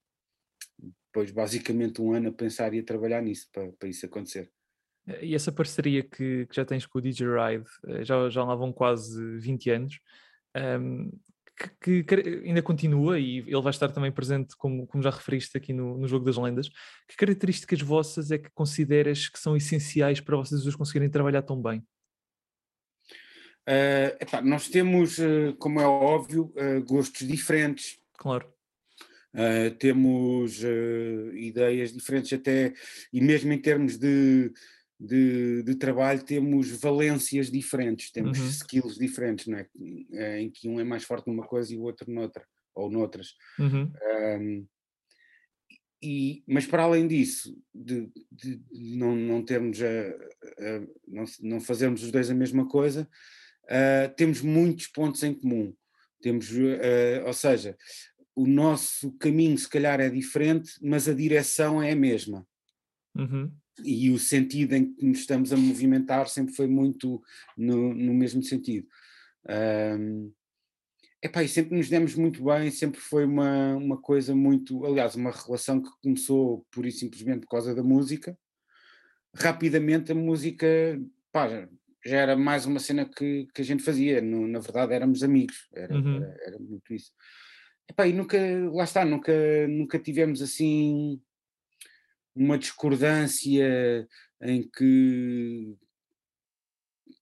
depois 1.07 1.31
basicamente 1.31 2.01
um 2.01 2.13
ano 2.13 2.29
a 2.29 2.33
pensar 2.33 2.75
e 2.75 2.81
a 2.81 2.85
trabalhar 2.85 3.23
nisso 3.23 3.49
para, 3.53 3.73
para 3.73 3.89
isso 3.89 4.05
acontecer. 4.07 4.51
E 5.23 5.35
essa 5.35 5.51
parceria 5.51 6.03
que, 6.03 6.47
que 6.47 6.57
já 6.57 6.65
tens 6.65 6.87
com 6.87 6.99
o 6.99 7.03
DJ 7.03 7.27
Ride, 7.27 7.69
eh, 7.87 8.05
já, 8.05 8.29
já 8.29 8.45
lá 8.45 8.55
vão 8.55 8.73
quase 8.73 9.39
20 9.39 9.71
anos, 9.71 10.01
um, 10.81 11.11
que, 11.81 12.05
que, 12.05 12.15
ainda 12.45 12.63
continua 12.63 13.19
e 13.19 13.39
ele 13.39 13.61
vai 13.61 13.71
estar 13.71 13.91
também 13.91 14.13
presente, 14.13 14.57
como, 14.57 14.87
como 14.87 15.03
já 15.03 15.11
referiste 15.11 15.57
aqui 15.57 15.73
no, 15.73 15.99
no 15.99 16.07
Jogo 16.07 16.25
das 16.25 16.37
Lendas. 16.37 16.69
Que 17.09 17.17
características 17.17 17.81
vossas 17.81 18.31
é 18.31 18.39
que 18.39 18.51
consideras 18.51 19.29
que 19.29 19.39
são 19.39 19.57
essenciais 19.57 20.21
para 20.21 20.37
vocês 20.37 20.65
os 20.67 20.77
conseguirem 20.77 21.11
trabalhar 21.11 21.43
tão 21.43 21.61
bem? 21.61 21.83
Uh, 23.69 24.17
epá, 24.21 24.41
nós 24.41 24.69
temos, 24.69 25.19
uh, 25.19 25.55
como 25.59 25.81
é 25.81 25.87
óbvio, 25.87 26.53
uh, 26.57 26.83
gostos 26.85 27.27
diferentes. 27.27 27.99
Claro. 28.17 28.53
temos 29.79 30.61
ideias 31.35 31.93
diferentes 31.93 32.33
até, 32.33 32.75
e 33.13 33.21
mesmo 33.21 33.53
em 33.53 33.61
termos 33.61 33.97
de 33.97 34.51
de, 34.99 35.63
de, 35.63 35.77
trabalho 35.77 36.25
temos 36.25 36.71
valências 36.81 37.51
diferentes, 37.51 38.11
temos 38.11 38.39
uhum. 38.39 38.47
skills 38.47 38.99
diferentes, 38.99 39.47
não 39.47 39.59
é? 39.59 39.69
é? 40.13 40.41
Em 40.41 40.51
que 40.51 40.69
um 40.69 40.81
é 40.81 40.85
mais 40.85 41.05
forte 41.05 41.29
numa 41.29 41.47
coisa 41.47 41.73
e 41.73 41.77
o 41.77 41.83
outro 41.83 42.11
noutra, 42.11 42.45
ou 42.75 42.91
noutras. 42.91 43.35
Uhum. 43.59 43.93
Um, 44.41 44.67
e, 46.03 46.43
mas 46.47 46.67
para 46.67 46.83
além 46.83 47.07
disso, 47.07 47.57
de, 47.73 48.11
de 48.31 48.61
não, 48.73 49.15
não 49.15 49.45
termos 49.45 49.81
a, 49.81 49.87
a, 49.87 50.81
não, 51.07 51.25
não 51.41 51.61
fazermos 51.61 52.03
os 52.03 52.11
dois 52.11 52.31
a 52.31 52.35
mesma 52.35 52.67
coisa, 52.67 53.09
uh, 53.65 54.15
temos 54.17 54.41
muitos 54.41 54.89
pontos 54.89 55.23
em 55.23 55.35
comum. 55.35 55.75
Temos, 56.21 56.51
uh, 56.51 57.25
ou 57.25 57.33
seja, 57.33 57.77
o 58.35 58.47
nosso 58.47 59.13
caminho 59.19 59.57
se 59.59 59.69
calhar 59.69 60.01
é 60.01 60.09
diferente, 60.09 60.73
mas 60.83 61.09
a 61.09 61.15
direção 61.15 61.81
é 61.81 61.93
a 61.93 61.97
mesma. 61.97 62.47
Uhum 63.17 63.53
e 63.85 64.11
o 64.11 64.19
sentido 64.19 64.75
em 64.75 64.93
que 64.95 65.05
nos 65.05 65.21
estamos 65.21 65.53
a 65.53 65.57
movimentar 65.57 66.29
sempre 66.29 66.55
foi 66.55 66.67
muito 66.67 67.23
no, 67.57 67.95
no 67.95 68.15
mesmo 68.15 68.43
sentido. 68.43 68.87
Um, 69.49 70.33
epá, 71.23 71.43
e 71.43 71.49
sempre 71.49 71.77
nos 71.77 71.89
demos 71.89 72.15
muito 72.15 72.45
bem, 72.45 72.71
sempre 72.71 73.01
foi 73.01 73.25
uma, 73.25 73.77
uma 73.77 74.01
coisa 74.01 74.35
muito, 74.35 74.85
aliás, 74.85 75.15
uma 75.15 75.31
relação 75.31 75.81
que 75.81 75.91
começou 76.03 76.67
pura 76.71 76.89
e 76.89 76.93
simplesmente 76.93 77.41
por 77.41 77.51
causa 77.51 77.75
da 77.75 77.83
música. 77.83 78.37
Rapidamente 79.35 80.13
a 80.13 80.15
música 80.15 80.67
pá, 81.33 81.69
já 82.05 82.17
era 82.17 82.37
mais 82.37 82.67
uma 82.67 82.81
cena 82.81 83.05
que, 83.05 83.47
que 83.55 83.63
a 83.63 83.65
gente 83.65 83.83
fazia, 83.83 84.21
no, 84.21 84.47
na 84.47 84.59
verdade 84.59 84.95
éramos 84.95 85.23
amigos, 85.23 85.69
era, 85.75 85.95
uhum. 85.95 86.17
era, 86.17 86.37
era, 86.47 86.59
muito 86.59 86.95
isso. 86.95 87.13
Epá, 87.89 88.07
e 88.07 88.13
nunca, 88.13 88.39
lá 88.73 88.85
está, 88.85 89.05
nunca, 89.05 89.33
nunca 89.69 89.99
tivemos 89.99 90.43
assim 90.43 91.21
uma 92.39 92.59
discordância 92.59 94.09
em 94.41 94.63
que 94.69 95.77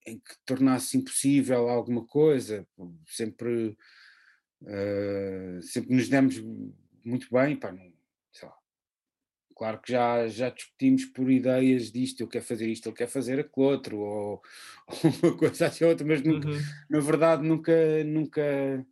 em 0.06 0.20
que 0.20 0.36
tornasse 0.44 0.96
impossível 0.96 1.68
alguma 1.68 2.06
coisa, 2.06 2.64
sempre, 3.08 3.76
uh, 4.62 5.62
sempre 5.62 5.96
nos 5.96 6.08
demos 6.08 6.40
muito 7.04 7.26
bem, 7.28 7.56
pá, 7.56 7.72
não, 7.72 7.92
claro 9.56 9.80
que 9.80 9.90
já, 9.90 10.28
já 10.28 10.50
discutimos 10.50 11.06
por 11.06 11.30
ideias 11.30 11.90
disto, 11.90 12.20
eu 12.20 12.28
quero 12.28 12.44
fazer 12.44 12.68
isto, 12.68 12.88
ele 12.88 12.96
quer 12.96 13.08
fazer 13.08 13.40
aquilo 13.40 13.66
outro, 13.66 13.98
ou, 13.98 14.42
ou 15.02 15.12
uma 15.22 15.36
coisa 15.36 15.66
assim 15.66 15.84
outra, 15.84 16.06
mas 16.06 16.22
nunca, 16.22 16.48
uhum. 16.48 16.60
na 16.90 17.00
verdade 17.00 17.42
nunca, 17.42 18.04
nunca, 18.04 18.86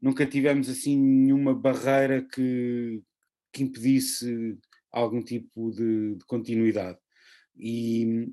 nunca 0.00 0.26
tivemos 0.26 0.68
assim 0.68 0.98
nenhuma 0.98 1.54
barreira 1.54 2.20
que, 2.20 3.00
que 3.52 3.62
impedisse 3.62 4.58
algum 4.92 5.22
tipo 5.22 5.70
de, 5.70 6.16
de 6.16 6.24
continuidade. 6.26 6.98
E, 7.56 8.28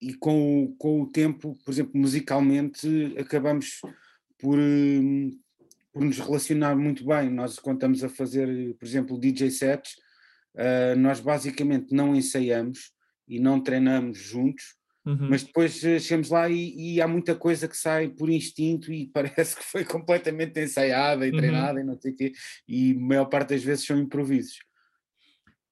e 0.00 0.14
com, 0.14 0.74
com 0.78 1.02
o 1.02 1.06
tempo, 1.06 1.56
por 1.64 1.70
exemplo, 1.70 1.92
musicalmente, 1.94 3.14
acabamos 3.18 3.80
por, 4.38 4.58
hum, 4.58 5.30
por 5.92 6.04
nos 6.04 6.18
relacionar 6.18 6.74
muito 6.74 7.06
bem. 7.06 7.30
Nós, 7.30 7.58
quando 7.58 7.76
estamos 7.76 8.02
a 8.02 8.08
fazer, 8.08 8.74
por 8.74 8.84
exemplo, 8.84 9.20
DJ 9.20 9.50
sets, 9.50 9.92
uh, 10.54 10.98
nós 10.98 11.20
basicamente 11.20 11.94
não 11.94 12.16
ensaiamos 12.16 12.92
e 13.28 13.38
não 13.38 13.62
treinamos 13.62 14.18
juntos, 14.18 14.74
uhum. 15.06 15.28
mas 15.30 15.44
depois 15.44 15.82
uh, 15.84 16.00
chegamos 16.00 16.30
lá 16.30 16.48
e, 16.48 16.94
e, 16.96 17.00
há 17.00 17.06
muita 17.06 17.34
coisa 17.34 17.68
que 17.68 17.76
sai 17.76 18.08
por 18.08 18.28
instinto 18.28 18.92
e 18.92 19.06
parece 19.14 19.56
que 19.56 19.64
foi 19.64 19.84
completamente 19.84 20.58
ensaiada 20.60 21.26
e 21.26 21.30
uhum. 21.30 21.36
treinada 21.36 21.80
e 21.80 21.84
não 21.84 21.98
sei 22.00 22.12
o 22.12 22.16
quê, 22.16 22.32
e 22.66 22.92
a 22.92 23.00
maior 23.00 23.26
parte 23.26 23.50
das 23.50 23.62
vezes 23.62 23.86
são 23.86 23.98
improvisos. 23.98 24.58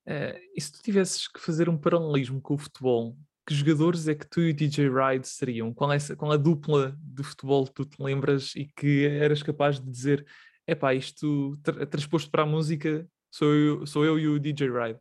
Uh, 0.07 0.39
e 0.57 0.61
se 0.61 0.73
tu 0.73 0.83
tivesses 0.83 1.29
que 1.29 1.41
fazer 1.41 1.69
um 1.69 1.79
paralelismo 1.79 2.41
com 2.41 2.55
o 2.55 2.59
futebol, 2.59 3.17
que 3.47 3.55
jogadores 3.55 4.07
é 4.09 4.15
que 4.15 4.29
tu 4.29 4.41
e 4.41 4.51
o 4.51 4.55
DJ 4.55 4.89
Ride 4.89 5.27
seriam? 5.27 5.75
Qual 5.75 5.93
é, 5.93 5.99
qual 6.17 6.33
é 6.33 6.35
a 6.35 6.39
dupla 6.39 6.97
de 7.01 7.23
futebol 7.23 7.67
que 7.67 7.75
tu 7.75 7.85
te 7.85 8.03
lembras 8.03 8.55
e 8.55 8.67
que 8.67 9.07
eras 9.07 9.43
capaz 9.43 9.81
de 9.81 9.91
dizer: 9.91 10.27
é 10.67 10.75
pá, 10.75 10.95
isto 10.95 11.59
tra 11.63 11.87
transposto 11.87 12.31
para 12.31 12.45
a 12.45 12.47
música 12.47 13.09
sou 13.31 13.55
eu, 13.55 13.87
sou 13.87 14.05
eu 14.05 14.19
e 14.19 14.29
o 14.29 14.39
DJ 14.39 14.69
Ride? 14.69 15.01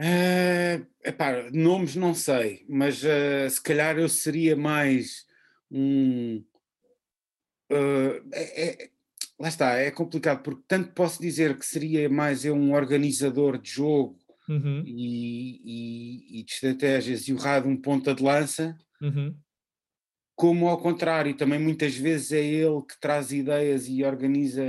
Uh, 0.00 0.84
epá, 1.04 1.50
nomes 1.52 1.94
não 1.94 2.14
sei, 2.14 2.66
mas 2.68 3.02
uh, 3.04 3.48
se 3.48 3.62
calhar 3.62 3.96
eu 3.96 4.08
seria 4.08 4.56
mais 4.56 5.24
um. 5.70 6.44
Uh, 7.70 8.20
é, 8.32 8.84
é, 8.84 8.90
lá 9.38 9.48
está, 9.48 9.76
é 9.76 9.90
complicado, 9.90 10.42
porque 10.42 10.62
tanto 10.66 10.92
posso 10.92 11.20
dizer 11.20 11.58
que 11.58 11.66
seria 11.66 12.08
mais 12.08 12.44
eu 12.44 12.54
um 12.54 12.72
organizador 12.72 13.58
de 13.58 13.70
jogo 13.70 14.16
uhum. 14.48 14.82
e, 14.86 15.60
e, 15.64 16.40
e, 16.40 16.44
de 16.44 16.52
estratégias 16.52 17.28
e 17.28 17.32
o 17.32 17.36
Rado 17.36 17.68
um 17.68 17.76
ponta 17.76 18.14
de 18.14 18.22
lança, 18.22 18.76
uhum. 19.00 19.34
como 20.36 20.68
ao 20.68 20.78
contrário, 20.78 21.36
também 21.36 21.58
muitas 21.58 21.96
vezes 21.96 22.32
é 22.32 22.44
ele 22.44 22.80
que 22.82 22.98
traz 23.00 23.32
ideias 23.32 23.88
e 23.88 24.04
organiza 24.04 24.62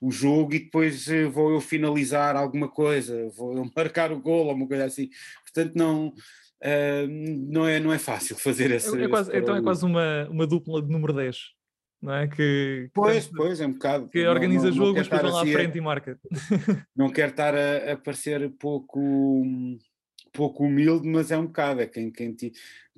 o 0.00 0.10
jogo 0.10 0.54
e 0.54 0.60
depois 0.60 1.08
eh, 1.08 1.24
vou 1.24 1.52
eu 1.52 1.60
finalizar 1.60 2.36
alguma 2.36 2.68
coisa, 2.68 3.28
vou 3.36 3.56
eu 3.56 3.70
marcar 3.74 4.12
o 4.12 4.20
gol 4.20 4.46
ou 4.46 4.54
uma 4.54 4.68
coisa 4.68 4.84
assim. 4.84 5.08
Portanto, 5.44 5.74
não. 5.76 6.14
Uh, 6.64 7.08
não, 7.50 7.66
é, 7.66 7.80
não 7.80 7.92
é 7.92 7.98
fácil 7.98 8.36
fazer 8.36 8.70
essa. 8.70 8.96
É, 8.96 9.02
é 9.02 9.08
quase, 9.08 9.36
então 9.36 9.56
é 9.56 9.60
quase 9.60 9.84
uma, 9.84 10.28
uma 10.30 10.46
dupla 10.46 10.80
de 10.80 10.88
número 10.88 11.12
10 11.12 11.36
não 12.02 12.14
é? 12.14 12.26
Que, 12.26 12.90
pois, 12.92 13.28
que, 13.28 13.34
pois, 13.34 13.60
é 13.60 13.66
um 13.66 13.72
bocado. 13.72 14.08
Que 14.08 14.26
organiza 14.26 14.66
não, 14.66 14.74
jogo, 14.74 14.94
mas 14.98 15.06
depois 15.06 15.22
vai 15.22 15.30
lá 15.30 15.38
à 15.38 15.42
assim 15.42 15.52
frente 15.52 15.78
e 15.78 15.80
marca. 15.80 16.18
Não 16.96 17.08
quero 17.10 17.30
estar 17.30 17.54
a, 17.54 17.92
a 17.92 17.96
parecer 17.96 18.50
pouco, 18.58 19.00
pouco 20.32 20.64
humilde, 20.64 21.06
mas 21.06 21.30
é 21.30 21.38
um 21.38 21.46
bocado, 21.46 21.80
é 21.80 21.86
quem, 21.86 22.10
quem, 22.10 22.34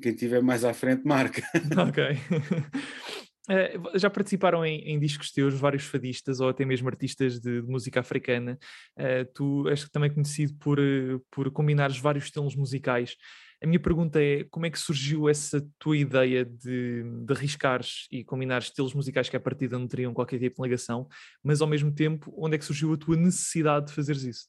quem 0.01 0.15
tiver 0.15 0.43
mais 0.43 0.65
à 0.65 0.73
frente 0.73 1.05
marca. 1.05 1.43
Ok. 1.89 2.05
Uh, 3.45 3.99
já 3.99 4.09
participaram 4.09 4.65
em, 4.65 4.81
em, 4.89 4.99
discos 4.99 5.31
teus 5.31 5.53
vários 5.53 5.85
fadistas 5.85 6.41
ou 6.41 6.49
até 6.49 6.65
mesmo 6.65 6.89
artistas 6.89 7.39
de, 7.39 7.61
de 7.61 7.69
música 7.69 8.01
africana. 8.01 8.59
Uh, 8.97 9.31
tu 9.35 9.69
és 9.69 9.87
também 9.91 10.11
conhecido 10.11 10.55
por, 10.55 10.81
uh, 10.81 11.21
por 11.31 11.51
combinares 11.51 11.99
vários 11.99 12.25
estilos 12.25 12.57
musicais. 12.57 13.15
A 13.63 13.67
minha 13.67 13.81
pergunta 13.81 14.23
é 14.23 14.45
como 14.45 14.67
é 14.67 14.71
que 14.71 14.79
surgiu 14.79 15.29
essa 15.29 15.67
tua 15.79 15.97
ideia 15.97 16.45
de, 16.45 17.03
de 17.03 17.33
arriscares 17.33 18.07
e 18.11 18.23
combinar 18.23 18.59
estilos 18.59 18.95
musicais 18.95 19.29
que 19.29 19.37
à 19.37 19.41
partida 19.41 19.79
não 19.79 19.89
teriam 19.89 20.13
qualquer 20.13 20.39
tipo 20.39 20.63
de 20.63 20.69
ligação, 20.69 21.09
mas 21.43 21.61
ao 21.61 21.69
mesmo 21.69 21.93
tempo, 21.93 22.33
onde 22.37 22.57
é 22.57 22.59
que 22.59 22.65
surgiu 22.65 22.93
a 22.93 22.97
tua 22.97 23.17
necessidade 23.17 23.87
de 23.87 23.93
fazeres 23.93 24.23
isso? 24.23 24.49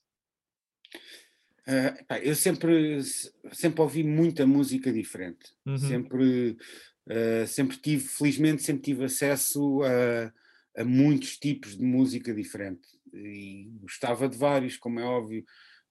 Uh, 1.68 1.98
eu 2.22 2.36
sempre, 2.36 3.02
sempre 3.52 3.82
ouvi 3.82 4.04
muita 4.04 4.46
música 4.46 4.94
diferente. 4.94 5.52
Uhum. 5.66 5.78
Sempre, 5.78 6.58
uh, 7.08 7.48
sempre 7.48 7.78
tive, 7.78 8.04
felizmente, 8.04 8.62
sempre 8.62 8.84
tive 8.84 9.06
acesso 9.06 9.82
a, 9.84 10.82
a 10.82 10.86
muitos 10.86 11.38
tipos 11.38 11.76
de 11.76 11.84
música 11.84 12.34
diferente. 12.34 12.88
E 13.14 13.70
gostava 13.82 14.30
de 14.30 14.38
vários, 14.38 14.78
como 14.78 15.00
é 15.00 15.04
óbvio. 15.04 15.44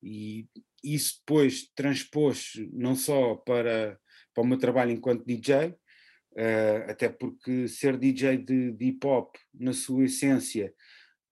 E 0.05 0.47
isso 0.83 1.19
depois 1.21 1.71
transpôs 1.75 2.53
não 2.73 2.95
só 2.95 3.37
para, 3.37 3.99
para 4.35 4.45
o 4.45 4.47
meu 4.47 4.59
trabalho 4.59 4.93
enquanto 4.93 5.25
DJ, 5.25 5.69
uh, 5.69 5.75
eh, 6.37 6.87
até 6.91 7.09
porque 7.09 7.67
ser 7.67 7.97
DJ 7.97 8.37
de, 8.37 8.73
de 8.73 8.85
hip 8.85 9.07
hop, 9.07 9.35
na 9.55 9.73
sua 9.73 10.05
essência, 10.05 10.75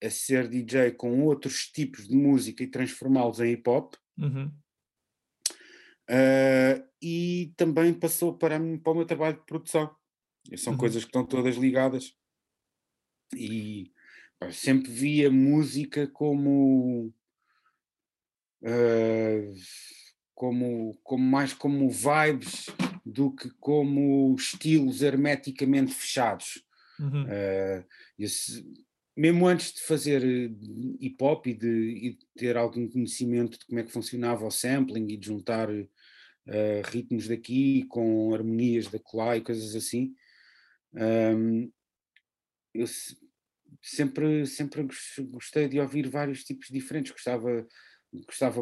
é 0.01 0.09
ser 0.09 0.49
DJ 0.49 0.91
com 0.91 1.21
outros 1.21 1.67
tipos 1.67 2.07
de 2.07 2.15
música 2.15 2.63
e 2.63 2.67
transformá-los 2.67 3.39
em 3.39 3.51
hip 3.51 3.69
hop. 3.69 3.93
Uhum. 4.17 4.51
Uh, 6.09 6.83
e 7.01 7.53
também 7.55 7.93
passou 7.93 8.37
para, 8.37 8.59
para 8.59 8.91
o 8.91 8.95
meu 8.95 9.05
trabalho 9.05 9.37
de 9.37 9.45
produção. 9.45 9.95
São 10.57 10.73
uhum. 10.73 10.79
coisas 10.79 11.03
que 11.03 11.09
estão 11.09 11.25
todas 11.25 11.55
ligadas. 11.55 12.13
E 13.35 13.91
pá, 14.39 14.51
sempre 14.51 14.91
via 14.91 15.31
música 15.31 16.07
como 16.07 17.13
uh, 18.63 19.53
como, 20.33 20.97
como 21.03 21.23
mais 21.23 21.53
como 21.53 21.89
vibes 21.89 22.67
do 23.05 23.31
que 23.31 23.49
como 23.59 24.33
estilos 24.35 25.01
hermeticamente 25.01 25.93
fechados. 25.93 26.63
Uhum. 26.99 27.23
Uh, 27.23 27.85
esse, 28.17 28.65
mesmo 29.15 29.47
antes 29.47 29.73
de 29.73 29.81
fazer 29.81 30.23
eh, 30.23 30.49
hip 30.99 31.23
hop 31.23 31.45
e 31.47 31.53
de, 31.53 31.67
e 31.67 32.09
de, 32.13 32.25
ter 32.35 32.57
algum 32.57 32.89
conhecimento 32.89 33.59
de 33.59 33.65
como 33.65 33.79
é 33.79 33.83
que 33.83 33.91
funcionava 33.91 34.45
o 34.45 34.51
sampling 34.51 35.07
e 35.07 35.17
de 35.17 35.27
juntar 35.27 35.69
uh, 35.69 35.85
ritmos 36.85 37.27
daqui 37.27 37.83
com 37.89 38.33
harmonias 38.33 38.87
da 38.87 38.99
lá 39.13 39.37
e 39.37 39.41
coisas 39.41 39.75
assim, 39.75 40.15
um, 40.93 41.71
eu 42.73 42.87
sempre, 43.81 44.45
sempre 44.47 44.87
gostei 45.29 45.67
de 45.67 45.79
ouvir 45.79 46.09
vários 46.09 46.43
tipos 46.43 46.67
diferentes, 46.69 47.11
gostava 47.11 47.67
gostava 48.25 48.61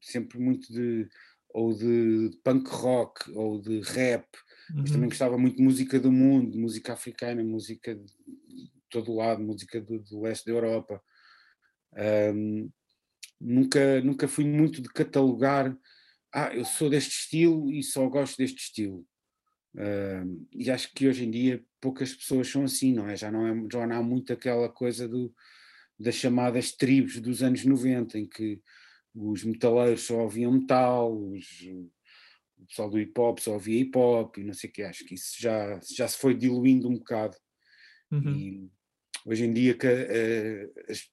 sempre 0.00 0.38
muito 0.38 0.72
de 0.72 1.08
ou 1.56 1.72
de 1.72 2.38
punk 2.44 2.68
rock 2.68 3.32
ou 3.32 3.58
de 3.58 3.80
rap, 3.80 4.26
uhum. 4.70 4.80
mas 4.80 4.90
também 4.90 5.08
gostava 5.08 5.38
muito 5.38 5.56
de 5.56 5.62
música 5.62 5.98
do 5.98 6.12
mundo, 6.12 6.58
música 6.58 6.92
africana, 6.92 7.42
música 7.42 7.94
de 7.94 8.12
todo 8.90 9.14
lado, 9.14 9.42
música 9.42 9.80
do, 9.80 9.98
do 10.00 10.20
leste 10.20 10.44
da 10.44 10.52
Europa. 10.52 11.02
Um, 12.34 12.70
nunca, 13.40 14.02
nunca 14.02 14.28
fui 14.28 14.44
muito 14.44 14.82
de 14.82 14.88
catalogar, 14.90 15.74
ah, 16.34 16.54
eu 16.54 16.64
sou 16.64 16.90
deste 16.90 17.12
estilo 17.12 17.72
e 17.72 17.82
só 17.82 18.06
gosto 18.06 18.36
deste 18.36 18.58
estilo. 18.58 19.06
Um, 19.74 20.46
e 20.52 20.70
acho 20.70 20.92
que 20.94 21.08
hoje 21.08 21.24
em 21.24 21.30
dia 21.30 21.64
poucas 21.80 22.14
pessoas 22.14 22.48
são 22.48 22.64
assim, 22.64 22.92
não 22.92 23.08
é? 23.08 23.16
Já 23.16 23.30
não, 23.30 23.46
é, 23.46 23.68
já 23.72 23.86
não 23.86 23.96
há 23.96 24.02
muito 24.02 24.32
aquela 24.32 24.68
coisa 24.68 25.08
do 25.08 25.34
das 25.98 26.14
chamadas 26.14 26.72
tribos 26.72 27.20
dos 27.20 27.42
anos 27.42 27.64
90, 27.64 28.18
em 28.18 28.26
que 28.26 28.60
os 29.14 29.44
metaleiros 29.44 30.02
só 30.02 30.22
ouviam 30.22 30.52
metal, 30.52 31.16
os, 31.16 31.62
o 32.58 32.66
pessoal 32.66 32.90
do 32.90 32.98
hip 32.98 33.18
hop 33.18 33.38
só 33.38 33.52
ouvia 33.52 33.80
hip 33.80 33.96
hop 33.96 34.38
e 34.38 34.44
não 34.44 34.52
sei 34.52 34.70
o 34.70 34.72
que, 34.72 34.82
acho 34.82 35.04
que 35.04 35.14
isso 35.14 35.36
já, 35.38 35.80
já 35.82 36.06
se 36.06 36.18
foi 36.18 36.34
diluindo 36.34 36.88
um 36.88 36.98
bocado. 36.98 37.36
Uhum. 38.10 38.36
E 38.36 38.70
hoje 39.24 39.44
em 39.44 39.52
dia 39.52 39.74
que, 39.74 39.86
uh, 39.86 40.90
as, 40.90 41.08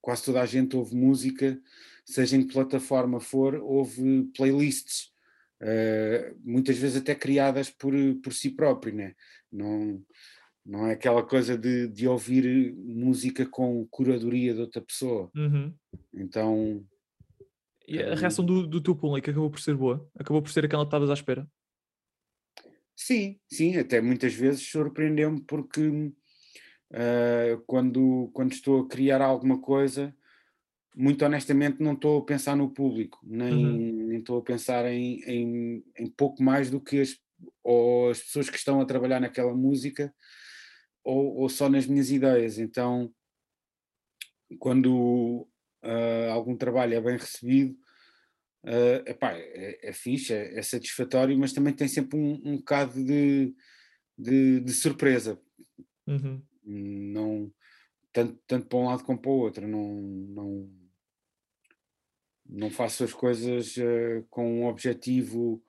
quase 0.00 0.24
toda 0.24 0.40
a 0.40 0.46
gente 0.46 0.76
ouve 0.76 0.94
música, 0.94 1.60
seja 2.04 2.36
em 2.36 2.46
que 2.46 2.52
plataforma 2.52 3.20
for, 3.20 3.54
ouve 3.56 4.24
playlists, 4.36 5.12
uh, 5.62 6.36
muitas 6.42 6.76
vezes 6.76 6.96
até 6.96 7.14
criadas 7.14 7.70
por, 7.70 7.94
por 8.22 8.32
si 8.32 8.50
próprio, 8.50 8.94
né? 8.94 9.14
não 9.50 10.04
não 10.68 10.86
é 10.86 10.92
aquela 10.92 11.22
coisa 11.22 11.56
de, 11.56 11.88
de 11.88 12.06
ouvir 12.06 12.74
música 12.76 13.46
com 13.46 13.86
curadoria 13.86 14.52
de 14.52 14.60
outra 14.60 14.82
pessoa. 14.82 15.30
Uhum. 15.34 15.72
Então. 16.12 16.84
E 17.86 17.98
a 18.02 18.14
reação 18.14 18.44
do, 18.44 18.66
do 18.66 18.82
teu 18.82 18.94
público 18.94 19.30
acabou 19.30 19.50
por 19.50 19.60
ser 19.60 19.74
boa? 19.74 20.06
Acabou 20.14 20.42
por 20.42 20.50
ser 20.50 20.66
aquela 20.66 20.84
que 20.84 20.88
estavas 20.88 21.08
à 21.08 21.14
espera? 21.14 21.48
Sim, 22.94 23.40
sim, 23.50 23.78
até 23.78 24.02
muitas 24.02 24.34
vezes 24.34 24.68
surpreendeu-me 24.68 25.40
porque 25.40 25.88
uh, 25.88 27.62
quando, 27.66 28.30
quando 28.34 28.52
estou 28.52 28.82
a 28.82 28.88
criar 28.88 29.22
alguma 29.22 29.58
coisa, 29.58 30.14
muito 30.94 31.24
honestamente 31.24 31.82
não 31.82 31.94
estou 31.94 32.20
a 32.20 32.24
pensar 32.26 32.54
no 32.54 32.68
público, 32.68 33.18
nem, 33.22 33.54
uhum. 33.54 34.06
nem 34.08 34.18
estou 34.18 34.38
a 34.38 34.42
pensar 34.42 34.84
em, 34.84 35.22
em, 35.22 35.84
em 35.96 36.06
pouco 36.10 36.42
mais 36.42 36.70
do 36.70 36.78
que 36.78 37.00
as, 37.00 37.16
ou 37.64 38.10
as 38.10 38.20
pessoas 38.20 38.50
que 38.50 38.58
estão 38.58 38.82
a 38.82 38.84
trabalhar 38.84 39.18
naquela 39.18 39.54
música 39.54 40.12
ou, 41.08 41.36
ou 41.36 41.48
só 41.48 41.70
nas 41.70 41.86
minhas 41.86 42.10
ideias. 42.10 42.58
Então, 42.58 43.10
quando 44.58 45.48
uh, 45.82 46.30
algum 46.30 46.54
trabalho 46.54 46.94
é 46.94 47.00
bem 47.00 47.16
recebido, 47.16 47.72
uh, 48.64 49.08
epá, 49.08 49.32
é, 49.32 49.88
é 49.88 49.92
fixe, 49.94 50.34
é, 50.34 50.58
é, 50.58 50.62
satisfatório, 50.62 51.38
mas 51.38 51.54
também 51.54 51.72
tem 51.72 51.88
sempre 51.88 52.18
um, 52.18 52.38
um 52.44 52.56
bocado 52.58 53.02
de, 53.02 53.54
de, 54.18 54.60
de 54.60 54.72
surpresa. 54.74 55.40
Uhum. 56.06 56.42
Não, 56.62 57.50
tanto, 58.12 58.38
tanto 58.46 58.66
para 58.66 58.78
um 58.78 58.84
lado 58.84 59.02
como 59.02 59.18
para 59.18 59.30
o 59.30 59.38
outro. 59.38 59.66
Não, 59.66 59.94
não, 59.94 60.70
não 62.44 62.70
faço 62.70 63.02
as 63.02 63.14
coisas 63.14 63.78
uh, 63.78 64.26
com 64.28 64.60
um 64.60 64.66
objetivo 64.66 65.64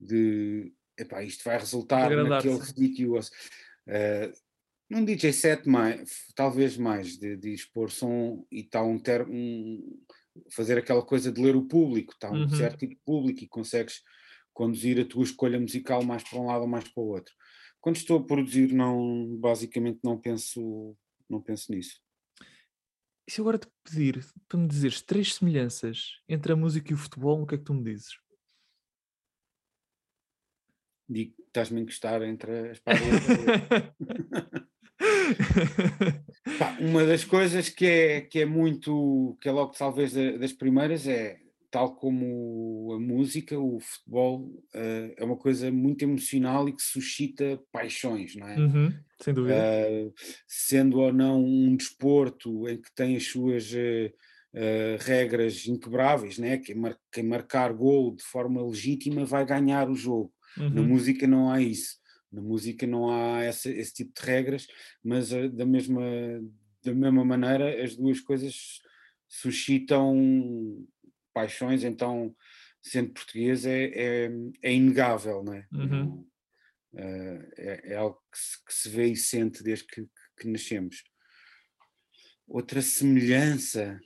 de 0.00 0.72
epá, 0.96 1.22
isto 1.22 1.44
vai 1.44 1.58
resultar 1.58 2.08
naquele 2.10 2.62
sítio. 2.62 3.18
Uh, 3.18 4.32
num 4.90 5.04
DJ 5.04 5.32
set 5.32 5.68
mais, 5.68 6.26
talvez 6.34 6.76
mais, 6.76 7.16
de, 7.16 7.36
de 7.36 7.54
expor 7.54 7.90
som 7.90 8.44
e 8.50 8.60
está 8.60 8.82
um, 8.82 8.98
ter, 8.98 9.22
um 9.22 9.80
fazer 10.52 10.76
aquela 10.76 11.02
coisa 11.02 11.30
de 11.30 11.40
ler 11.40 11.54
o 11.54 11.66
público, 11.66 12.12
está 12.12 12.30
um 12.30 12.42
uhum. 12.42 12.48
certo 12.48 12.78
tipo 12.78 12.94
de 12.94 13.00
público 13.04 13.44
e 13.44 13.48
consegues 13.48 14.02
conduzir 14.52 15.00
a 15.00 15.04
tua 15.04 15.22
escolha 15.22 15.60
musical 15.60 16.02
mais 16.04 16.24
para 16.24 16.40
um 16.40 16.46
lado 16.46 16.62
ou 16.62 16.68
mais 16.68 16.88
para 16.88 17.02
o 17.02 17.06
outro. 17.06 17.32
Quando 17.80 17.96
estou 17.96 18.18
a 18.18 18.24
produzir, 18.24 18.72
não, 18.72 19.36
basicamente 19.38 20.00
não 20.02 20.20
penso, 20.20 20.96
não 21.28 21.40
penso 21.40 21.72
nisso. 21.72 22.00
E 23.26 23.30
se 23.30 23.40
agora 23.40 23.58
te 23.58 23.68
pedir 23.84 24.26
para 24.48 24.58
me 24.58 24.66
dizeres 24.66 25.00
três 25.00 25.34
semelhanças 25.34 26.20
entre 26.28 26.52
a 26.52 26.56
música 26.56 26.90
e 26.90 26.94
o 26.94 26.98
futebol, 26.98 27.40
o 27.40 27.46
que 27.46 27.54
é 27.54 27.58
que 27.58 27.64
tu 27.64 27.72
me 27.72 27.84
dizes? 27.84 28.18
Digo 31.08 31.34
que 31.36 31.42
estás-me 31.42 31.78
a 31.78 31.82
encostar 31.82 32.22
entre 32.22 32.70
as 32.70 32.80
paredes. 36.58 36.90
uma 36.90 37.04
das 37.04 37.24
coisas 37.24 37.68
que 37.68 37.86
é, 37.86 38.20
que 38.20 38.40
é 38.40 38.46
muito, 38.46 39.36
que 39.40 39.48
é 39.48 39.52
logo 39.52 39.72
talvez 39.76 40.12
das 40.12 40.52
primeiras, 40.52 41.06
é 41.06 41.38
tal 41.70 41.94
como 41.94 42.92
a 42.94 42.98
música, 42.98 43.58
o 43.58 43.78
futebol 43.78 44.40
uh, 44.74 45.14
é 45.16 45.24
uma 45.24 45.36
coisa 45.36 45.70
muito 45.70 46.02
emocional 46.02 46.68
e 46.68 46.72
que 46.72 46.82
suscita 46.82 47.60
paixões, 47.70 48.34
não 48.34 48.48
é? 48.48 48.58
Uhum, 48.58 48.94
sem 49.20 49.32
dúvida. 49.32 49.54
Uh, 49.54 50.12
sendo 50.48 50.98
ou 50.98 51.12
não 51.12 51.42
um 51.44 51.76
desporto 51.76 52.68
em 52.68 52.80
que 52.80 52.92
tem 52.94 53.16
as 53.16 53.24
suas 53.26 53.70
uh, 53.72 54.98
regras 54.98 55.66
inquebráveis, 55.66 56.38
né? 56.38 56.58
quem, 56.58 56.74
mar 56.74 56.98
quem 57.12 57.22
marcar 57.22 57.72
gol 57.72 58.16
de 58.16 58.24
forma 58.24 58.60
legítima 58.66 59.24
vai 59.24 59.46
ganhar 59.46 59.88
o 59.88 59.94
jogo. 59.94 60.32
Uhum. 60.58 60.70
Na 60.70 60.82
música 60.82 61.26
não 61.26 61.50
há 61.50 61.62
isso. 61.62 61.99
Na 62.32 62.40
música 62.40 62.86
não 62.86 63.10
há 63.10 63.42
essa, 63.42 63.68
esse 63.70 63.92
tipo 63.92 64.12
de 64.14 64.26
regras, 64.26 64.66
mas 65.02 65.30
da, 65.30 65.66
mesma, 65.66 66.02
da 66.84 66.94
mesma 66.94 67.24
maneira 67.24 67.82
as 67.82 67.96
duas 67.96 68.20
coisas 68.20 68.80
suscitam 69.28 70.16
paixões, 71.32 71.84
então, 71.84 72.34
sendo 72.82 73.12
português, 73.12 73.64
é, 73.64 73.84
é, 73.84 74.30
é 74.62 74.72
inegável, 74.72 75.42
não 75.42 75.54
é? 75.54 75.66
Uhum. 75.72 76.26
É, 76.94 77.92
é, 77.92 77.96
algo 77.96 78.20
que 78.32 78.38
se, 78.38 78.64
que 78.64 78.74
se, 78.74 78.88
vê 78.88 79.06
e 79.06 79.16
sente 79.16 79.62
desde 79.62 79.86
que, 79.86 80.08
que 80.38 80.48
nascemos. 80.48 81.04
Outra 82.46 82.82
semelhança. 82.82 84.00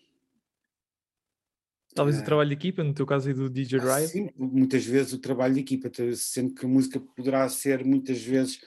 Talvez 1.94 2.18
uh, 2.18 2.22
o 2.22 2.24
trabalho 2.24 2.48
de 2.48 2.54
equipa, 2.54 2.82
no 2.82 2.92
teu 2.92 3.06
caso 3.06 3.28
aí 3.28 3.34
do 3.34 3.48
DJ 3.48 3.78
ah, 3.80 3.96
Riot? 3.96 4.12
Sim, 4.12 4.30
muitas 4.36 4.84
vezes 4.84 5.12
o 5.12 5.18
trabalho 5.18 5.54
de 5.54 5.60
equipa, 5.60 5.90
sendo 6.16 6.54
que 6.54 6.64
a 6.64 6.68
música 6.68 7.00
poderá 7.00 7.48
ser 7.48 7.84
muitas 7.84 8.20
vezes 8.20 8.60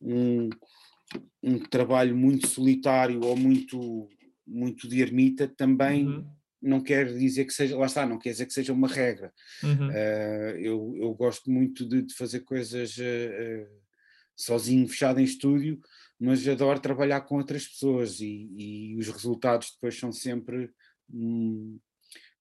um, 0.00 0.50
um 1.42 1.58
trabalho 1.58 2.16
muito 2.16 2.46
solitário 2.46 3.22
ou 3.24 3.36
muito, 3.36 4.08
muito 4.46 4.88
de 4.88 5.00
ermita, 5.00 5.46
também 5.46 6.06
uhum 6.06 6.26
não 6.62 6.80
quer 6.80 7.12
dizer 7.12 7.44
que 7.44 7.52
seja, 7.52 7.76
lá 7.76 7.86
está, 7.86 8.06
não 8.06 8.18
quer 8.18 8.30
dizer 8.30 8.46
que 8.46 8.52
seja 8.52 8.72
uma 8.72 8.86
regra. 8.86 9.32
Uhum. 9.64 9.88
Uh, 9.88 10.56
eu, 10.58 10.94
eu 10.96 11.14
gosto 11.14 11.50
muito 11.50 11.84
de, 11.84 12.02
de 12.02 12.14
fazer 12.14 12.40
coisas 12.40 12.96
uh, 12.96 13.66
sozinho, 14.36 14.86
fechado 14.86 15.18
em 15.18 15.24
estúdio, 15.24 15.80
mas 16.18 16.46
adoro 16.46 16.78
trabalhar 16.78 17.22
com 17.22 17.36
outras 17.36 17.66
pessoas 17.66 18.20
e, 18.20 18.48
e 18.56 18.96
os 18.96 19.08
resultados 19.08 19.72
depois 19.72 19.98
são 19.98 20.12
sempre 20.12 20.70
um, 21.12 21.78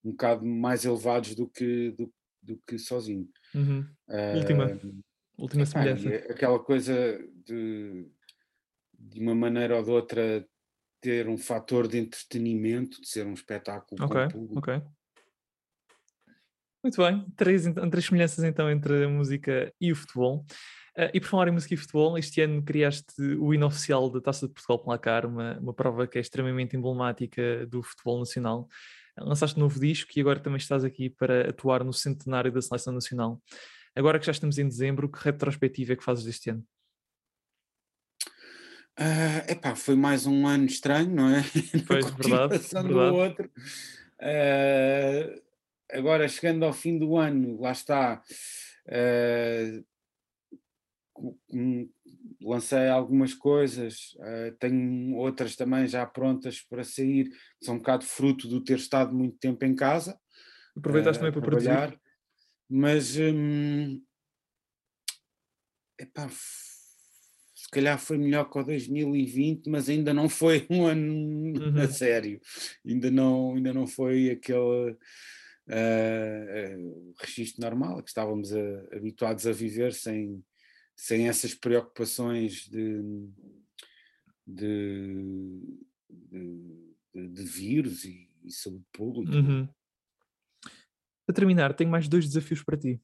um 0.03 0.11
bocado 0.11 0.45
mais 0.45 0.85
elevados 0.85 1.35
do 1.35 1.47
que, 1.47 1.91
do, 1.91 2.11
do 2.41 2.61
que 2.67 2.77
sozinho. 2.77 3.29
Uhum. 3.53 3.85
Uh, 4.07 4.37
última, 4.37 4.79
última 5.37 5.65
semelhança. 5.65 6.09
Aquela 6.31 6.59
coisa 6.59 6.93
de, 7.45 8.07
de 8.97 9.19
uma 9.19 9.35
maneira 9.35 9.77
ou 9.77 9.83
de 9.83 9.91
outra 9.91 10.45
ter 11.01 11.27
um 11.27 11.37
fator 11.37 11.87
de 11.87 11.97
entretenimento, 11.97 13.01
de 13.01 13.07
ser 13.07 13.25
um 13.25 13.33
espetáculo 13.33 14.03
okay, 14.05 14.27
público. 14.29 14.59
Ok, 14.59 14.81
Muito 16.83 16.97
bem, 16.97 17.25
três, 17.35 17.63
três 17.89 18.05
semelhanças 18.05 18.43
então 18.43 18.69
entre 18.69 19.05
a 19.05 19.09
música 19.09 19.73
e 19.81 19.91
o 19.91 19.95
futebol. 19.95 20.45
Uh, 20.97 21.09
e 21.13 21.21
por 21.21 21.29
falar 21.29 21.47
em 21.47 21.51
música 21.51 21.73
e 21.73 21.77
futebol, 21.77 22.17
este 22.17 22.41
ano 22.41 22.61
criaste 22.61 23.21
o 23.39 23.53
hino 23.53 23.65
oficial 23.65 24.09
da 24.09 24.19
Taça 24.19 24.47
de 24.47 24.53
Portugal 24.53 24.77
Placar, 24.77 25.25
uma, 25.25 25.57
uma 25.57 25.73
prova 25.73 26.05
que 26.05 26.17
é 26.17 26.21
extremamente 26.21 26.75
emblemática 26.75 27.65
do 27.65 27.81
futebol 27.81 28.19
nacional. 28.19 28.67
Lançaste 29.25 29.57
um 29.57 29.61
novo 29.61 29.79
disco 29.79 30.11
e 30.15 30.21
agora 30.21 30.39
também 30.39 30.57
estás 30.57 30.83
aqui 30.83 31.09
para 31.09 31.49
atuar 31.49 31.83
no 31.83 31.93
centenário 31.93 32.51
da 32.51 32.61
Seleção 32.61 32.93
Nacional. 32.93 33.41
Agora 33.95 34.19
que 34.19 34.25
já 34.25 34.31
estamos 34.31 34.57
em 34.57 34.67
dezembro, 34.67 35.09
que 35.09 35.23
retrospectiva 35.23 35.93
é 35.93 35.95
que 35.95 36.03
fazes 36.03 36.23
deste 36.23 36.49
ano? 36.49 36.65
Uh, 38.99 39.51
epá, 39.51 39.75
foi 39.75 39.95
mais 39.95 40.25
um 40.25 40.45
ano 40.45 40.65
estranho, 40.65 41.09
não 41.09 41.29
é? 41.29 41.41
Foi 41.87 42.01
verdade, 42.01 42.57
verdade. 42.57 42.93
outro. 42.93 43.51
Uh, 44.19 45.41
agora, 45.91 46.27
chegando 46.27 46.65
ao 46.65 46.73
fim 46.73 46.99
do 46.99 47.17
ano, 47.17 47.59
lá 47.59 47.71
está. 47.71 48.21
Uh, 48.85 49.83
lancei 52.41 52.87
algumas 52.87 53.33
coisas, 53.33 54.13
uh, 54.19 54.55
tenho 54.59 55.15
outras 55.15 55.55
também 55.55 55.87
já 55.87 56.05
prontas 56.05 56.61
para 56.61 56.83
sair, 56.83 57.29
que 57.29 57.65
são 57.65 57.75
um 57.75 57.79
bocado 57.79 58.05
fruto 58.05 58.47
do 58.47 58.63
ter 58.63 58.77
estado 58.77 59.13
muito 59.13 59.37
tempo 59.37 59.65
em 59.65 59.75
casa. 59.75 60.19
Aproveitaste 60.77 61.19
também 61.19 61.33
para 61.33 61.41
trabalhar, 61.41 61.87
produzir? 61.89 62.01
Mas 62.69 63.17
um, 63.17 64.01
epá, 65.99 66.29
calhar 67.71 67.97
foi 67.97 68.17
melhor 68.17 68.49
que 68.49 68.59
o 68.59 68.63
2020, 68.63 69.69
mas 69.69 69.89
ainda 69.89 70.13
não 70.13 70.27
foi 70.27 70.67
um 70.69 70.85
ano 70.85 71.13
uhum. 71.57 71.81
a 71.81 71.87
sério. 71.87 72.39
Ainda 72.85 73.09
não, 73.09 73.55
ainda 73.55 73.73
não 73.73 73.87
foi 73.87 74.29
aquele 74.29 74.91
uh, 74.91 74.97
uh, 75.69 77.13
registro 77.19 77.61
normal 77.61 78.03
que 78.03 78.09
estávamos 78.09 78.53
a, 78.53 78.59
habituados 78.93 79.47
a 79.47 79.53
viver 79.53 79.93
sem, 79.93 80.43
sem 81.01 81.27
essas 81.27 81.55
preocupações 81.55 82.69
de, 82.69 83.01
de, 84.45 85.79
de, 86.07 87.27
de 87.27 87.43
vírus 87.43 88.05
e, 88.05 88.29
e 88.43 88.51
saúde 88.51 88.85
pública. 88.93 89.35
Uhum. 89.35 89.67
Para 91.25 91.35
terminar, 91.35 91.73
tenho 91.73 91.89
mais 91.89 92.07
dois 92.07 92.27
desafios 92.27 92.61
para 92.61 92.77
ti. 92.77 93.01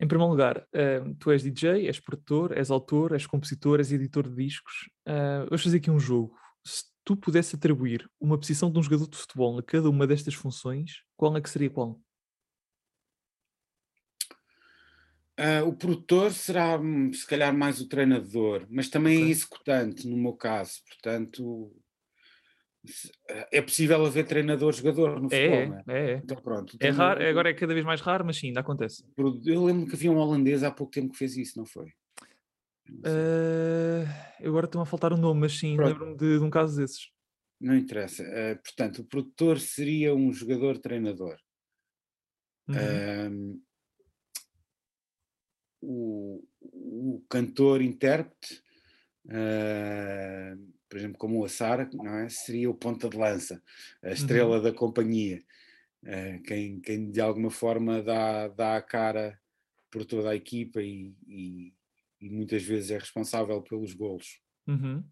Em 0.00 0.08
primeiro 0.08 0.30
lugar, 0.30 0.66
uh, 0.74 1.14
tu 1.16 1.30
és 1.30 1.42
DJ, 1.42 1.86
és 1.86 2.00
produtor, 2.00 2.56
és 2.56 2.70
autor, 2.70 3.12
és 3.12 3.26
compositor, 3.26 3.78
és 3.78 3.92
editor 3.92 4.26
de 4.26 4.34
discos. 4.34 4.88
Uh, 5.06 5.44
vamos 5.50 5.62
fazer 5.62 5.76
aqui 5.76 5.90
um 5.90 6.00
jogo. 6.00 6.34
Se 6.66 6.84
tu 7.04 7.14
pudesse 7.14 7.54
atribuir 7.54 8.10
uma 8.18 8.38
posição 8.38 8.72
de 8.72 8.78
um 8.78 8.82
jogador 8.82 9.10
de 9.10 9.18
futebol 9.18 9.58
a 9.58 9.62
cada 9.62 9.90
uma 9.90 10.06
destas 10.06 10.32
funções, 10.32 11.02
qual 11.18 11.36
é 11.36 11.40
que 11.42 11.50
seria 11.50 11.68
qual? 11.68 12.00
Uh, 15.38 15.66
o 15.66 15.72
produtor 15.72 16.32
será, 16.32 16.78
hum, 16.78 17.12
se 17.12 17.26
calhar, 17.26 17.56
mais 17.56 17.80
o 17.80 17.88
treinador, 17.88 18.66
mas 18.70 18.88
também 18.88 19.16
okay. 19.16 19.28
é 19.28 19.30
executante, 19.30 20.06
no 20.06 20.16
meu 20.16 20.34
caso. 20.34 20.80
Portanto, 20.86 21.74
é 23.50 23.62
possível 23.62 24.04
haver 24.04 24.26
treinador-jogador 24.26 25.20
no 25.20 25.28
é, 25.32 25.64
futebol, 25.64 25.80
é? 25.88 26.12
É, 26.12 26.14
então, 26.16 26.36
pronto. 26.36 26.76
É 26.78 26.90
raro, 26.90 27.26
agora 27.26 27.50
é 27.50 27.54
cada 27.54 27.72
vez 27.72 27.84
mais 27.84 28.00
raro, 28.00 28.24
mas 28.24 28.36
sim, 28.36 28.48
ainda 28.48 28.60
acontece. 28.60 29.04
Eu 29.16 29.64
lembro 29.64 29.86
que 29.86 29.94
havia 29.94 30.12
um 30.12 30.18
holandês 30.18 30.62
há 30.62 30.70
pouco 30.70 30.92
tempo 30.92 31.12
que 31.12 31.18
fez 31.18 31.36
isso, 31.36 31.58
não 31.58 31.64
foi? 31.64 31.92
uh, 32.90 34.46
agora 34.46 34.66
estão 34.66 34.82
a 34.82 34.86
faltar 34.86 35.12
o 35.12 35.16
um 35.16 35.20
nome, 35.20 35.40
mas 35.40 35.58
sim, 35.58 35.76
lembro-me 35.76 36.16
de, 36.16 36.38
de, 36.38 36.44
um 36.44 36.50
caso 36.50 36.76
desses. 36.76 37.10
Não 37.60 37.76
interessa. 37.76 38.22
Uh, 38.22 38.60
portanto, 38.62 38.98
o 38.98 39.04
produtor 39.04 39.58
seria 39.58 40.14
um 40.14 40.32
jogador-treinador. 40.32 41.36
Uhum. 42.68 43.60
O, 45.82 46.44
o 46.60 47.24
cantor-intérprete 47.28 48.62
uh, 49.26 50.72
por 50.92 50.98
exemplo, 50.98 51.16
como 51.16 51.40
o 51.40 51.44
Assar, 51.46 51.88
não 51.94 52.18
é? 52.18 52.28
seria 52.28 52.68
o 52.68 52.74
ponta 52.74 53.08
de 53.08 53.16
lança, 53.16 53.62
a 54.02 54.08
uhum. 54.08 54.12
estrela 54.12 54.56
uhum. 54.58 54.62
da 54.62 54.72
companhia, 54.72 55.42
uh, 56.02 56.42
quem, 56.42 56.80
quem 56.80 57.10
de 57.10 57.18
alguma 57.18 57.50
forma 57.50 58.02
dá, 58.02 58.48
dá 58.48 58.76
a 58.76 58.82
cara 58.82 59.40
por 59.90 60.04
toda 60.04 60.30
a 60.30 60.36
equipa 60.36 60.82
e, 60.82 61.14
e, 61.26 61.72
e 62.20 62.28
muitas 62.28 62.62
vezes 62.62 62.90
é 62.90 62.98
responsável 62.98 63.62
pelos 63.62 63.94
golos. 63.94 64.38
Uhum. 64.66 65.02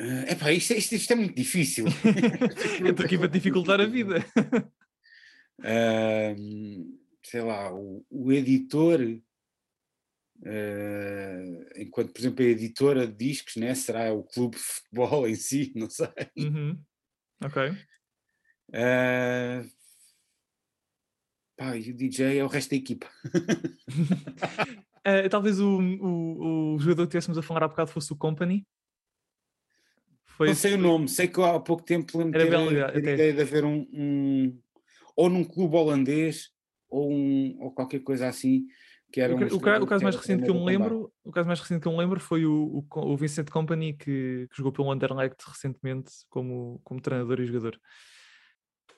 Uh, 0.00 0.30
epá, 0.30 0.52
isto, 0.52 0.72
isto, 0.74 0.94
isto 0.94 1.12
é 1.12 1.16
muito 1.16 1.34
difícil. 1.34 1.86
Eu 2.80 2.90
estou 2.90 3.04
aqui 3.04 3.18
para 3.18 3.26
dificultar 3.26 3.80
a 3.80 3.86
vida. 3.86 4.24
Uh, 5.58 6.96
sei 7.28 7.42
lá, 7.42 7.72
o, 7.72 8.04
o 8.10 8.32
editor 8.32 9.00
Uh, 10.40 11.66
enquanto, 11.76 12.12
por 12.12 12.20
exemplo, 12.20 12.44
a 12.44 12.48
editora 12.48 13.08
de 13.08 13.12
discos, 13.12 13.56
né? 13.56 13.74
será 13.74 14.12
o 14.12 14.22
clube 14.22 14.56
de 14.56 14.62
futebol 14.62 15.26
em 15.30 15.34
si, 15.34 15.72
não 15.74 15.90
sei. 15.90 16.06
Uhum. 16.36 16.80
Ok. 17.42 17.72
Uh, 18.70 19.68
Pá, 21.56 21.76
e 21.76 21.90
o 21.90 21.94
DJ 21.94 22.38
é 22.38 22.44
o 22.44 22.46
resto 22.46 22.70
da 22.70 22.76
equipa. 22.76 23.10
uh, 23.26 25.26
talvez 25.28 25.58
o, 25.58 25.80
o, 25.80 26.74
o, 26.74 26.78
jogador 26.78 27.02
que 27.02 27.08
estivéssemos 27.08 27.36
a 27.36 27.42
falar 27.42 27.64
há 27.64 27.68
bocado 27.68 27.90
fosse 27.90 28.12
o 28.12 28.16
Company. 28.16 28.64
Foi 30.24 30.46
não 30.46 30.54
sei 30.54 30.74
o 30.74 30.78
nome, 30.78 31.08
sei 31.08 31.26
que 31.26 31.42
há 31.42 31.58
pouco 31.58 31.82
tempo 31.82 32.16
lembro 32.16 32.38
de 32.38 32.48
ter, 32.48 33.02
ter 33.02 33.14
ideia 33.14 33.32
de 33.32 33.40
haver 33.40 33.64
um, 33.64 33.84
um, 33.92 34.62
ou 35.16 35.28
num 35.28 35.42
clube 35.42 35.74
holandês 35.74 36.56
ou, 36.88 37.10
um, 37.10 37.56
ou 37.60 37.72
qualquer 37.72 38.00
coisa 38.00 38.28
assim 38.28 38.66
que 39.10 39.22
era 39.22 39.34
o, 39.34 39.38
o, 39.38 39.56
o 39.56 39.86
caso 39.86 40.04
mais 40.04 40.16
recente 40.16 40.44
que 40.44 40.50
eu 40.50 40.54
me 40.54 40.64
lembro 40.64 41.12
o 41.24 41.32
caso 41.32 41.46
mais 41.46 41.60
recente 41.60 41.80
que 41.80 41.88
eu 41.88 41.92
me 41.92 41.98
lembro 41.98 42.20
foi 42.20 42.44
o, 42.44 42.84
o, 42.92 43.00
o 43.00 43.16
Vincent 43.16 43.48
Company 43.48 43.94
que, 43.94 44.46
que, 44.50 44.56
jogou 44.56 44.72
pelo 44.72 44.90
Anderlecht 44.90 45.42
recentemente 45.46 46.12
como, 46.28 46.80
como 46.84 47.00
treinador 47.00 47.40
e 47.40 47.46
jogador 47.46 47.80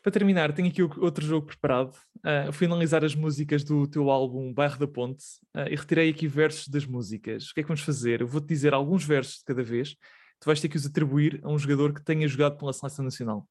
para 0.02 0.12
terminar, 0.12 0.52
tenho 0.52 0.68
aqui 0.68 0.82
outro 0.82 1.24
jogo 1.24 1.46
preparado. 1.46 1.94
Uh, 2.18 2.52
fui 2.52 2.66
analisar 2.66 3.04
as 3.04 3.14
músicas 3.14 3.62
do 3.62 3.86
teu 3.86 4.10
álbum 4.10 4.52
Bairro 4.52 4.78
da 4.78 4.86
Ponte 4.86 5.24
uh, 5.54 5.68
e 5.70 5.76
retirei 5.76 6.08
aqui 6.08 6.26
versos 6.26 6.68
das 6.68 6.86
músicas. 6.86 7.50
O 7.50 7.54
que 7.54 7.60
é 7.60 7.62
que 7.62 7.68
vamos 7.68 7.82
fazer? 7.82 8.20
Eu 8.20 8.26
vou-te 8.26 8.46
dizer 8.46 8.72
alguns 8.72 9.04
versos 9.04 9.38
de 9.38 9.44
cada 9.44 9.62
vez. 9.62 9.96
Tu 10.40 10.46
vais 10.46 10.60
ter 10.60 10.68
que 10.68 10.76
os 10.76 10.86
atribuir 10.86 11.40
a 11.42 11.50
um 11.50 11.58
jogador 11.58 11.92
que 11.92 12.02
tenha 12.02 12.26
jogado 12.26 12.56
pela 12.56 12.72
Seleção 12.72 13.04
Nacional. 13.04 13.46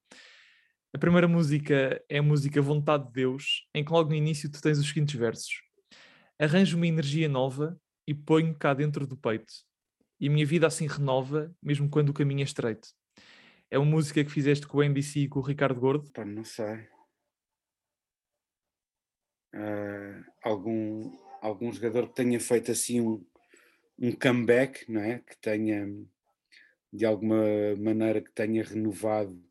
A 0.92 0.98
primeira 0.98 1.28
música 1.28 2.04
é 2.10 2.18
a 2.18 2.24
música 2.24 2.60
Vontade 2.60 3.06
de 3.06 3.14
Deus, 3.14 3.68
em 3.76 3.86
que 3.86 3.92
logo 3.92 4.10
no 4.10 4.16
início 4.16 4.50
tu 4.50 4.60
tens 4.60 4.80
os 4.80 4.88
seguintes 4.88 5.14
versos. 5.14 5.62
Arranjo 6.40 6.78
uma 6.78 6.88
energia 6.88 7.30
nova 7.30 7.80
e 8.08 8.14
ponho 8.14 8.56
cá 8.56 8.74
dentro 8.74 9.06
do 9.06 9.16
peito. 9.16 9.54
E 10.20 10.28
a 10.28 10.32
minha 10.32 10.46
vida 10.48 10.66
assim 10.66 10.88
renova, 10.88 11.56
mesmo 11.62 11.88
quando 11.88 12.10
o 12.10 12.14
caminho 12.14 12.40
é 12.40 12.44
estreito. 12.44 12.90
É 13.70 13.78
uma 13.78 13.90
música 13.90 14.24
que 14.24 14.32
fizeste 14.32 14.66
com 14.66 14.80
o 14.80 14.84
NBC 14.84 15.20
e 15.20 15.28
com 15.28 15.38
o 15.40 15.44
Ricardo 15.44 15.80
Gordo? 15.80 16.12
Pá, 16.12 16.26
não 16.26 16.44
sei. 16.44 16.88
Uh, 19.54 20.26
algum, 20.44 21.16
algum 21.40 21.72
jogador 21.72 22.08
que 22.08 22.16
tenha 22.16 22.40
feito 22.40 22.72
assim 22.72 23.00
um, 23.00 23.24
um 24.00 24.12
comeback, 24.12 24.92
não 24.92 25.02
é? 25.02 25.20
Que 25.20 25.38
tenha, 25.40 25.88
de 26.92 27.06
alguma 27.06 27.46
maneira, 27.78 28.22
que 28.22 28.32
tenha 28.32 28.64
renovado 28.64 29.49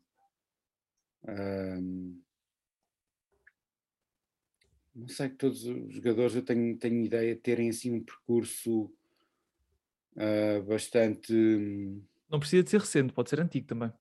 uh, 1.23 2.21
não 4.95 5.07
sei 5.07 5.29
que 5.29 5.35
todos 5.35 5.63
os 5.63 5.93
jogadores 5.95 6.35
eu 6.35 6.43
tenho, 6.43 6.77
tenho 6.77 7.05
ideia 7.05 7.35
de 7.35 7.41
terem 7.41 7.69
assim 7.69 7.91
um 7.91 8.03
percurso 8.03 8.91
uh, 10.15 10.63
bastante. 10.67 11.33
Não 12.29 12.39
precisa 12.39 12.63
de 12.63 12.69
ser 12.69 12.79
recente, 12.79 13.13
pode 13.13 13.29
ser 13.29 13.39
antigo 13.39 13.67
também 13.67 13.91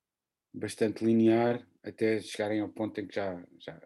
bastante 0.52 1.04
linear 1.04 1.66
até 1.83 2.20
chegarem 2.20 2.61
ao 2.61 2.68
ponto 2.68 3.00
em 3.00 3.07
que 3.07 3.14
já, 3.14 3.42
já, 3.59 3.81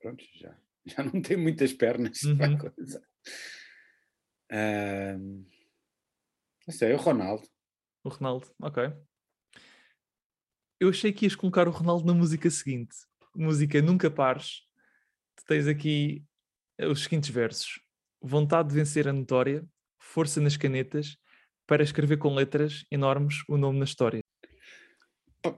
pronto, 0.00 0.24
já, 0.36 0.56
já 0.86 1.02
não 1.02 1.20
tem 1.20 1.36
muitas 1.36 1.72
pernas 1.72 2.22
uhum. 2.22 2.36
para 2.36 2.54
a 2.54 2.58
coisa. 2.58 3.08
Uh, 4.50 5.44
não 6.66 6.74
sei, 6.74 6.92
é 6.92 6.94
o 6.94 6.98
Ronaldo. 6.98 7.46
O 8.04 8.08
Ronaldo, 8.08 8.54
ok. 8.60 8.92
Eu 10.80 10.90
achei 10.90 11.12
que 11.12 11.26
ias 11.26 11.34
colocar 11.34 11.66
o 11.66 11.72
Ronaldo 11.72 12.06
na 12.06 12.14
música 12.14 12.48
seguinte. 12.48 12.94
Música 13.34 13.82
Nunca 13.82 14.08
Pares. 14.08 14.62
Tu 15.36 15.44
tens 15.44 15.66
aqui 15.66 16.22
os 16.78 17.02
seguintes 17.02 17.30
versos. 17.30 17.80
Vontade 18.22 18.68
de 18.68 18.76
vencer 18.76 19.08
a 19.08 19.12
notória, 19.12 19.64
força 19.98 20.40
nas 20.40 20.56
canetas, 20.56 21.16
para 21.66 21.82
escrever 21.82 22.18
com 22.18 22.32
letras 22.32 22.84
enormes 22.92 23.42
o 23.48 23.56
nome 23.56 23.78
na 23.80 23.84
história. 23.84 24.20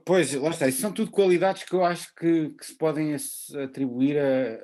Pois, 0.05 0.33
lá 0.33 0.49
está, 0.49 0.67
isso 0.67 0.81
são 0.81 0.91
tudo 0.91 1.11
qualidades 1.11 1.63
que 1.63 1.73
eu 1.73 1.85
acho 1.85 2.13
que, 2.15 2.49
que 2.49 2.65
se 2.65 2.75
podem 2.75 3.15
atribuir 3.63 4.17
a, 4.17 4.61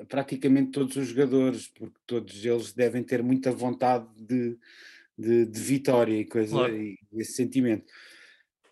a, 0.00 0.04
praticamente 0.06 0.72
todos 0.72 0.96
os 0.96 1.08
jogadores, 1.08 1.68
porque 1.68 1.98
todos 2.06 2.44
eles 2.44 2.72
devem 2.72 3.02
ter 3.02 3.22
muita 3.22 3.52
vontade 3.52 4.06
de, 4.16 4.58
de, 5.16 5.46
de 5.46 5.60
vitória 5.60 6.14
e 6.14 6.24
coisa, 6.24 6.56
claro. 6.56 6.76
e 6.76 6.98
esse 7.14 7.32
sentimento. 7.32 7.84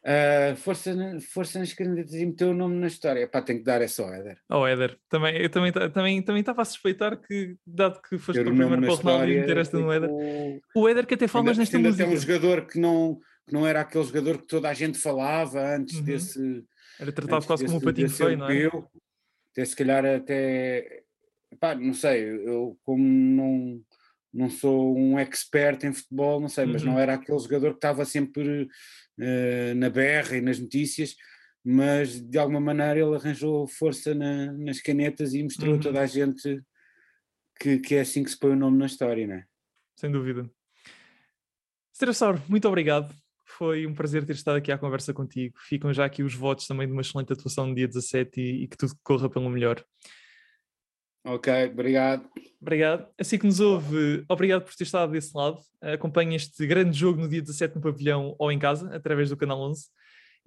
Uh, 0.03 0.57
força, 0.57 0.95
força 1.21 1.59
nas 1.59 1.75
canetas 1.75 2.15
e 2.15 2.25
meteu 2.25 2.51
o 2.51 2.55
nome 2.55 2.77
na 2.77 2.87
história. 2.87 3.29
Pá, 3.29 3.43
tem 3.43 3.59
que 3.59 3.65
dar 3.65 3.83
essa 3.83 4.03
ao 4.03 4.13
Éder. 4.13 4.39
Ao 4.49 4.63
oh, 4.63 4.67
Éder. 4.67 4.99
Também, 5.09 5.37
eu 5.37 5.51
também, 5.51 5.73
também, 5.73 6.23
também 6.23 6.41
estava 6.41 6.63
a 6.63 6.65
suspeitar 6.65 7.21
que, 7.21 7.57
dado 7.67 8.01
que 8.01 8.17
foste 8.17 8.43
para 8.43 8.51
o 8.51 8.57
primeiro 8.57 8.83
para 8.83 8.93
o 8.93 8.97
Ronaldo 8.97 9.27
meter 9.27 9.57
esta 9.59 9.79
no 9.79 9.93
Éder. 9.93 10.11
O 10.75 10.89
Éder 10.89 11.07
que 11.07 11.15
até 11.15 11.29
falas 11.29 11.59
nesta 11.59 11.79
música. 11.79 12.05
Até 12.05 12.13
um 12.13 12.17
jogador 12.17 12.67
que 12.67 12.79
não 12.79 13.21
que 13.47 13.53
não 13.53 13.67
era 13.67 13.81
aquele 13.81 14.05
jogador 14.05 14.39
que 14.39 14.47
toda 14.47 14.69
a 14.69 14.75
gente 14.75 14.97
falava 14.97 15.75
antes 15.75 15.97
uhum. 15.97 16.05
desse. 16.05 16.65
Era 17.01 17.13
tratado 17.13 17.45
quase 17.45 17.67
como 17.67 17.79
um 17.79 17.81
patinho 17.81 18.09
feio, 18.09 18.39
não 18.39 18.49
é? 18.49 18.67
até 19.53 19.65
se 19.65 19.75
calhar 19.75 20.05
até. 20.07 21.03
Pá, 21.59 21.75
não 21.75 21.93
sei, 21.93 22.23
eu 22.47 22.79
como 22.85 23.03
não, 23.03 23.83
não 24.33 24.49
sou 24.49 24.97
um 24.97 25.19
expert 25.19 25.85
em 25.85 25.93
futebol, 25.93 26.41
não 26.41 26.49
sei, 26.49 26.65
uhum. 26.65 26.73
mas 26.73 26.83
não 26.83 26.93
uhum. 26.93 26.99
era 26.99 27.15
aquele 27.15 27.39
jogador 27.39 27.71
que 27.71 27.77
estava 27.77 28.05
sempre 28.05 28.63
uh, 28.63 29.75
na 29.77 29.91
berra 29.91 30.37
e 30.37 30.41
nas 30.41 30.59
notícias, 30.59 31.15
mas 31.65 32.21
de 32.21 32.39
alguma 32.39 32.61
maneira 32.61 33.01
ele 33.01 33.17
arranjou 33.17 33.67
força 33.67 34.15
na, 34.15 34.53
nas 34.53 34.81
canetas 34.81 35.35
e 35.35 35.43
mostrou 35.43 35.75
uhum. 35.75 35.81
a 35.81 35.83
toda 35.83 36.01
a 36.01 36.07
gente 36.07 36.63
que, 37.59 37.79
que 37.79 37.95
é 37.97 38.01
assim 38.01 38.23
que 38.23 38.31
se 38.31 38.39
põe 38.39 38.53
o 38.53 38.57
nome 38.57 38.79
na 38.79 38.87
história, 38.87 39.27
não 39.27 39.35
é? 39.35 39.45
Sem 39.97 40.11
dúvida. 40.11 40.51
Strassaur, 41.93 42.41
muito 42.49 42.67
obrigado 42.67 43.15
foi 43.61 43.87
um 43.87 43.93
prazer 43.93 44.25
ter 44.25 44.33
estado 44.33 44.57
aqui 44.57 44.73
à 44.73 44.79
conversa 44.79 45.13
contigo. 45.13 45.55
Ficam 45.69 45.93
já 45.93 46.07
aqui 46.07 46.23
os 46.23 46.35
votos 46.35 46.67
também 46.67 46.87
de 46.87 46.95
uma 46.95 47.03
excelente 47.03 47.31
atuação 47.31 47.67
no 47.67 47.75
dia 47.75 47.87
17 47.87 48.41
e, 48.41 48.65
e 48.65 48.69
que 48.69 48.75
tudo 48.75 48.95
corra 49.03 49.29
pelo 49.29 49.51
melhor. 49.51 49.85
Ok, 51.25 51.53
obrigado. 51.67 52.29
Obrigado. 52.61 53.07
Assim 53.19 53.39
que 53.39 53.47
nos 53.47 53.61
ouve, 53.61 54.25
obrigado 54.29 54.63
por 54.63 54.75
ter 54.75 54.85
estado 54.85 55.13
desse 55.13 55.37
lado. 55.37 55.59
Acompanhe 55.81 56.37
este 56.37 56.67
grande 56.67 56.99
jogo 56.99 57.21
no 57.21 57.29
dia 57.29 57.43
17 57.43 57.77
no 57.77 57.81
pavilhão 57.81 58.35
ou 58.39 58.51
em 58.51 58.59
casa, 58.59 58.95
através 58.95 59.29
do 59.29 59.37
canal 59.37 59.61
11. 59.61 59.87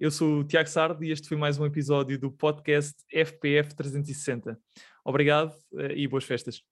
Eu 0.00 0.10
sou 0.10 0.40
o 0.40 0.44
Tiago 0.44 0.68
Sardo 0.68 1.04
e 1.04 1.12
este 1.12 1.28
foi 1.28 1.36
mais 1.36 1.58
um 1.58 1.64
episódio 1.64 2.18
do 2.18 2.30
podcast 2.30 2.94
FPF 3.12 3.74
360. 3.76 4.58
Obrigado 5.04 5.54
eh, 5.78 5.94
e 5.96 6.08
boas 6.08 6.24
festas. 6.24 6.62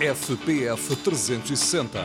FPF 0.00 0.94
360, 1.02 1.98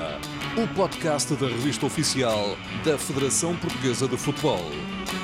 o 0.57 0.75
podcast 0.75 1.35
da 1.35 1.47
revista 1.47 1.85
oficial 1.85 2.57
da 2.83 2.97
Federação 2.97 3.55
Portuguesa 3.55 4.07
de 4.07 4.17
Futebol. 4.17 4.63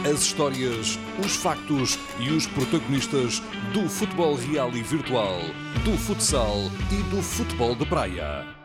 As 0.06 0.22
histórias, 0.22 0.98
os 1.24 1.36
factos 1.36 2.00
e 2.20 2.30
os 2.30 2.48
protagonistas 2.48 3.42
do 3.74 3.90
futebol 3.90 4.36
real 4.36 4.72
e 4.72 4.82
virtual, 4.82 5.42
do 5.84 5.98
futsal 5.98 6.72
e 6.90 7.04
do 7.14 7.22
futebol 7.22 7.76
de 7.76 7.86
praia. 7.86 8.59